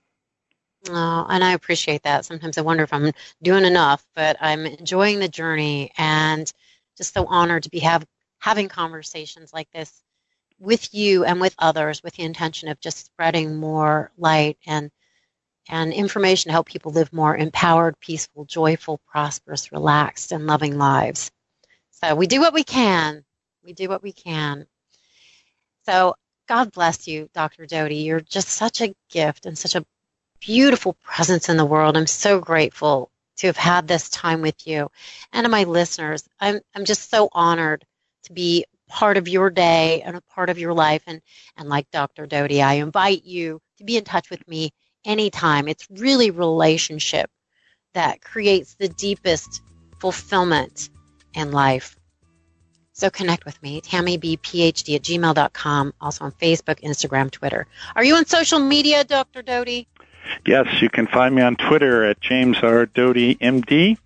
Oh, 0.89 1.27
and 1.29 1.43
I 1.43 1.53
appreciate 1.53 2.03
that. 2.05 2.25
Sometimes 2.25 2.57
I 2.57 2.63
wonder 2.63 2.85
if 2.85 2.93
I'm 2.93 3.13
doing 3.43 3.65
enough, 3.65 4.05
but 4.15 4.37
I'm 4.41 4.65
enjoying 4.65 5.19
the 5.19 5.29
journey 5.29 5.91
and 5.99 6.51
just 6.97 7.15
so 7.15 7.27
honored 7.27 7.65
to 7.65 7.71
be 7.71 7.81
have, 7.81 8.07
having 8.39 8.69
conversations 8.69 9.53
like 9.53 9.71
this 9.73 10.03
with 10.59 10.93
you 10.95 11.25
and 11.25 11.41
with 11.41 11.55
others 11.59 12.03
with 12.03 12.15
the 12.15 12.23
intention 12.25 12.69
of 12.69 12.81
just 12.81 13.07
spreading 13.07 13.57
more 13.57 14.11
light 14.17 14.59
and 14.67 14.91
and 15.69 15.93
information 15.93 16.49
to 16.49 16.53
help 16.53 16.67
people 16.67 16.93
live 16.93 17.13
more 17.13 17.37
empowered, 17.37 18.01
peaceful, 18.01 18.45
joyful, 18.45 19.01
prosperous, 19.07 19.71
relaxed, 19.71 20.33
and 20.33 20.47
loving 20.47 20.79
lives. 20.79 21.31
So 21.91 22.15
we 22.15 22.27
do 22.27 22.41
what 22.41 22.55
we 22.55 22.65
can. 22.65 23.25
We 23.63 23.73
do 23.73 23.89
what 23.89 24.03
we 24.03 24.13
can. 24.13 24.67
So 25.85 26.15
God 26.49 26.73
bless 26.73 27.07
you, 27.07 27.29
Dr. 27.35 27.67
Doty. 27.67 27.97
You're 27.97 28.21
just 28.21 28.49
such 28.49 28.81
a 28.81 28.95
gift 29.11 29.47
and 29.47 29.59
such 29.59 29.75
a 29.75 29.85
beautiful 30.41 30.95
presence 31.03 31.49
in 31.49 31.57
the 31.57 31.65
world. 31.65 31.97
I'm 31.97 32.07
so 32.07 32.41
grateful 32.41 33.11
to 33.39 33.49
have 33.49 33.57
had 33.57 33.87
this 33.87 34.09
time 34.09 34.41
with 34.41 34.67
you 34.67 34.91
and 35.33 35.45
to 35.45 35.49
my 35.49 35.65
listeners. 35.65 36.29
I'm, 36.41 36.61
I'm 36.75 36.85
just 36.85 37.11
so 37.11 37.29
honored 37.33 37.85
to 38.25 38.33
be 38.33 38.65
part 38.89 39.17
of 39.17 39.29
your 39.29 39.51
day 39.51 40.03
and 40.03 40.17
a 40.17 40.21
part 40.23 40.51
of 40.51 40.59
your 40.59 40.73
life. 40.73 41.03
And, 41.07 41.21
and 41.57 41.69
like 41.69 41.91
Dr. 41.91 42.27
Doty, 42.27 42.63
I 42.63 42.75
invite 42.75 43.25
you 43.25 43.61
to 43.77 43.85
be 43.85 43.97
in 43.97 44.05
touch 44.05 44.31
with 44.31 44.47
me 44.49 44.73
anytime. 45.09 45.67
It's 45.67 45.89
really 45.91 46.31
relationship 46.31 47.31
that 47.95 48.21
creates 48.23 48.75
the 48.75 48.89
deepest 48.89 49.63
fulfillment 49.99 50.91
in 51.35 51.51
life. 51.51 51.97
So 52.93 53.11
connect 53.11 53.45
with 53.45 53.61
me, 53.63 53.81
tammybphd 53.81 54.95
at 54.95 55.03
gmail.com, 55.03 55.95
also 56.01 56.25
on 56.25 56.33
Facebook, 56.33 56.81
Instagram, 56.83 57.31
Twitter. 57.31 57.67
Are 57.97 58.05
you 58.05 58.17
on 58.17 58.27
social 58.27 58.59
media, 58.59 59.05
Dr. 59.05 59.43
Doty? 59.43 59.87
Yes, 60.47 60.83
you 60.83 60.91
can 60.91 61.07
find 61.07 61.35
me 61.35 61.43
on 61.43 61.57
Twitter 61.57 62.05
at 62.05 62.21
James 62.21 62.59
R. 62.63 62.87
Doty 62.87 63.37
MD. 63.37 63.99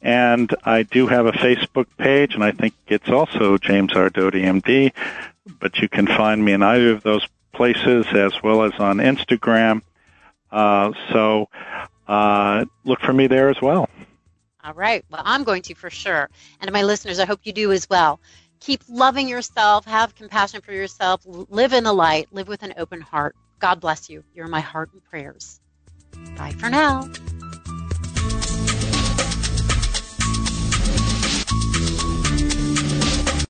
And 0.00 0.54
I 0.64 0.84
do 0.84 1.08
have 1.08 1.26
a 1.26 1.32
Facebook 1.32 1.86
page, 1.98 2.34
and 2.34 2.44
I 2.44 2.52
think 2.52 2.74
it's 2.86 3.08
also 3.08 3.58
James 3.58 3.92
R. 3.94 4.08
Doty 4.08 4.42
MD. 4.42 4.92
But 5.58 5.78
you 5.78 5.88
can 5.88 6.06
find 6.06 6.44
me 6.44 6.52
in 6.52 6.62
either 6.62 6.92
of 6.92 7.02
those 7.02 7.26
places 7.52 8.06
as 8.12 8.40
well 8.40 8.62
as 8.62 8.74
on 8.74 8.98
Instagram. 8.98 9.82
Uh, 10.50 10.92
so 11.12 11.48
uh, 12.06 12.64
look 12.84 13.00
for 13.00 13.12
me 13.12 13.26
there 13.26 13.48
as 13.48 13.60
well. 13.60 13.88
All 14.64 14.74
right. 14.74 15.04
Well, 15.10 15.22
I'm 15.24 15.44
going 15.44 15.62
to 15.62 15.74
for 15.74 15.90
sure. 15.90 16.28
And 16.60 16.68
to 16.68 16.72
my 16.72 16.82
listeners, 16.82 17.18
I 17.18 17.24
hope 17.24 17.40
you 17.44 17.52
do 17.52 17.72
as 17.72 17.88
well. 17.88 18.20
Keep 18.60 18.82
loving 18.88 19.28
yourself, 19.28 19.84
have 19.84 20.14
compassion 20.14 20.60
for 20.60 20.72
yourself, 20.72 21.22
live 21.24 21.72
in 21.72 21.84
the 21.84 21.92
light, 21.92 22.28
live 22.32 22.48
with 22.48 22.62
an 22.64 22.74
open 22.76 23.00
heart. 23.00 23.36
God 23.60 23.80
bless 23.80 24.10
you. 24.10 24.24
You're 24.34 24.48
my 24.48 24.60
heart 24.60 24.90
and 24.92 25.04
prayers. 25.04 25.60
Bye 26.36 26.52
for 26.58 26.68
now. 26.68 27.08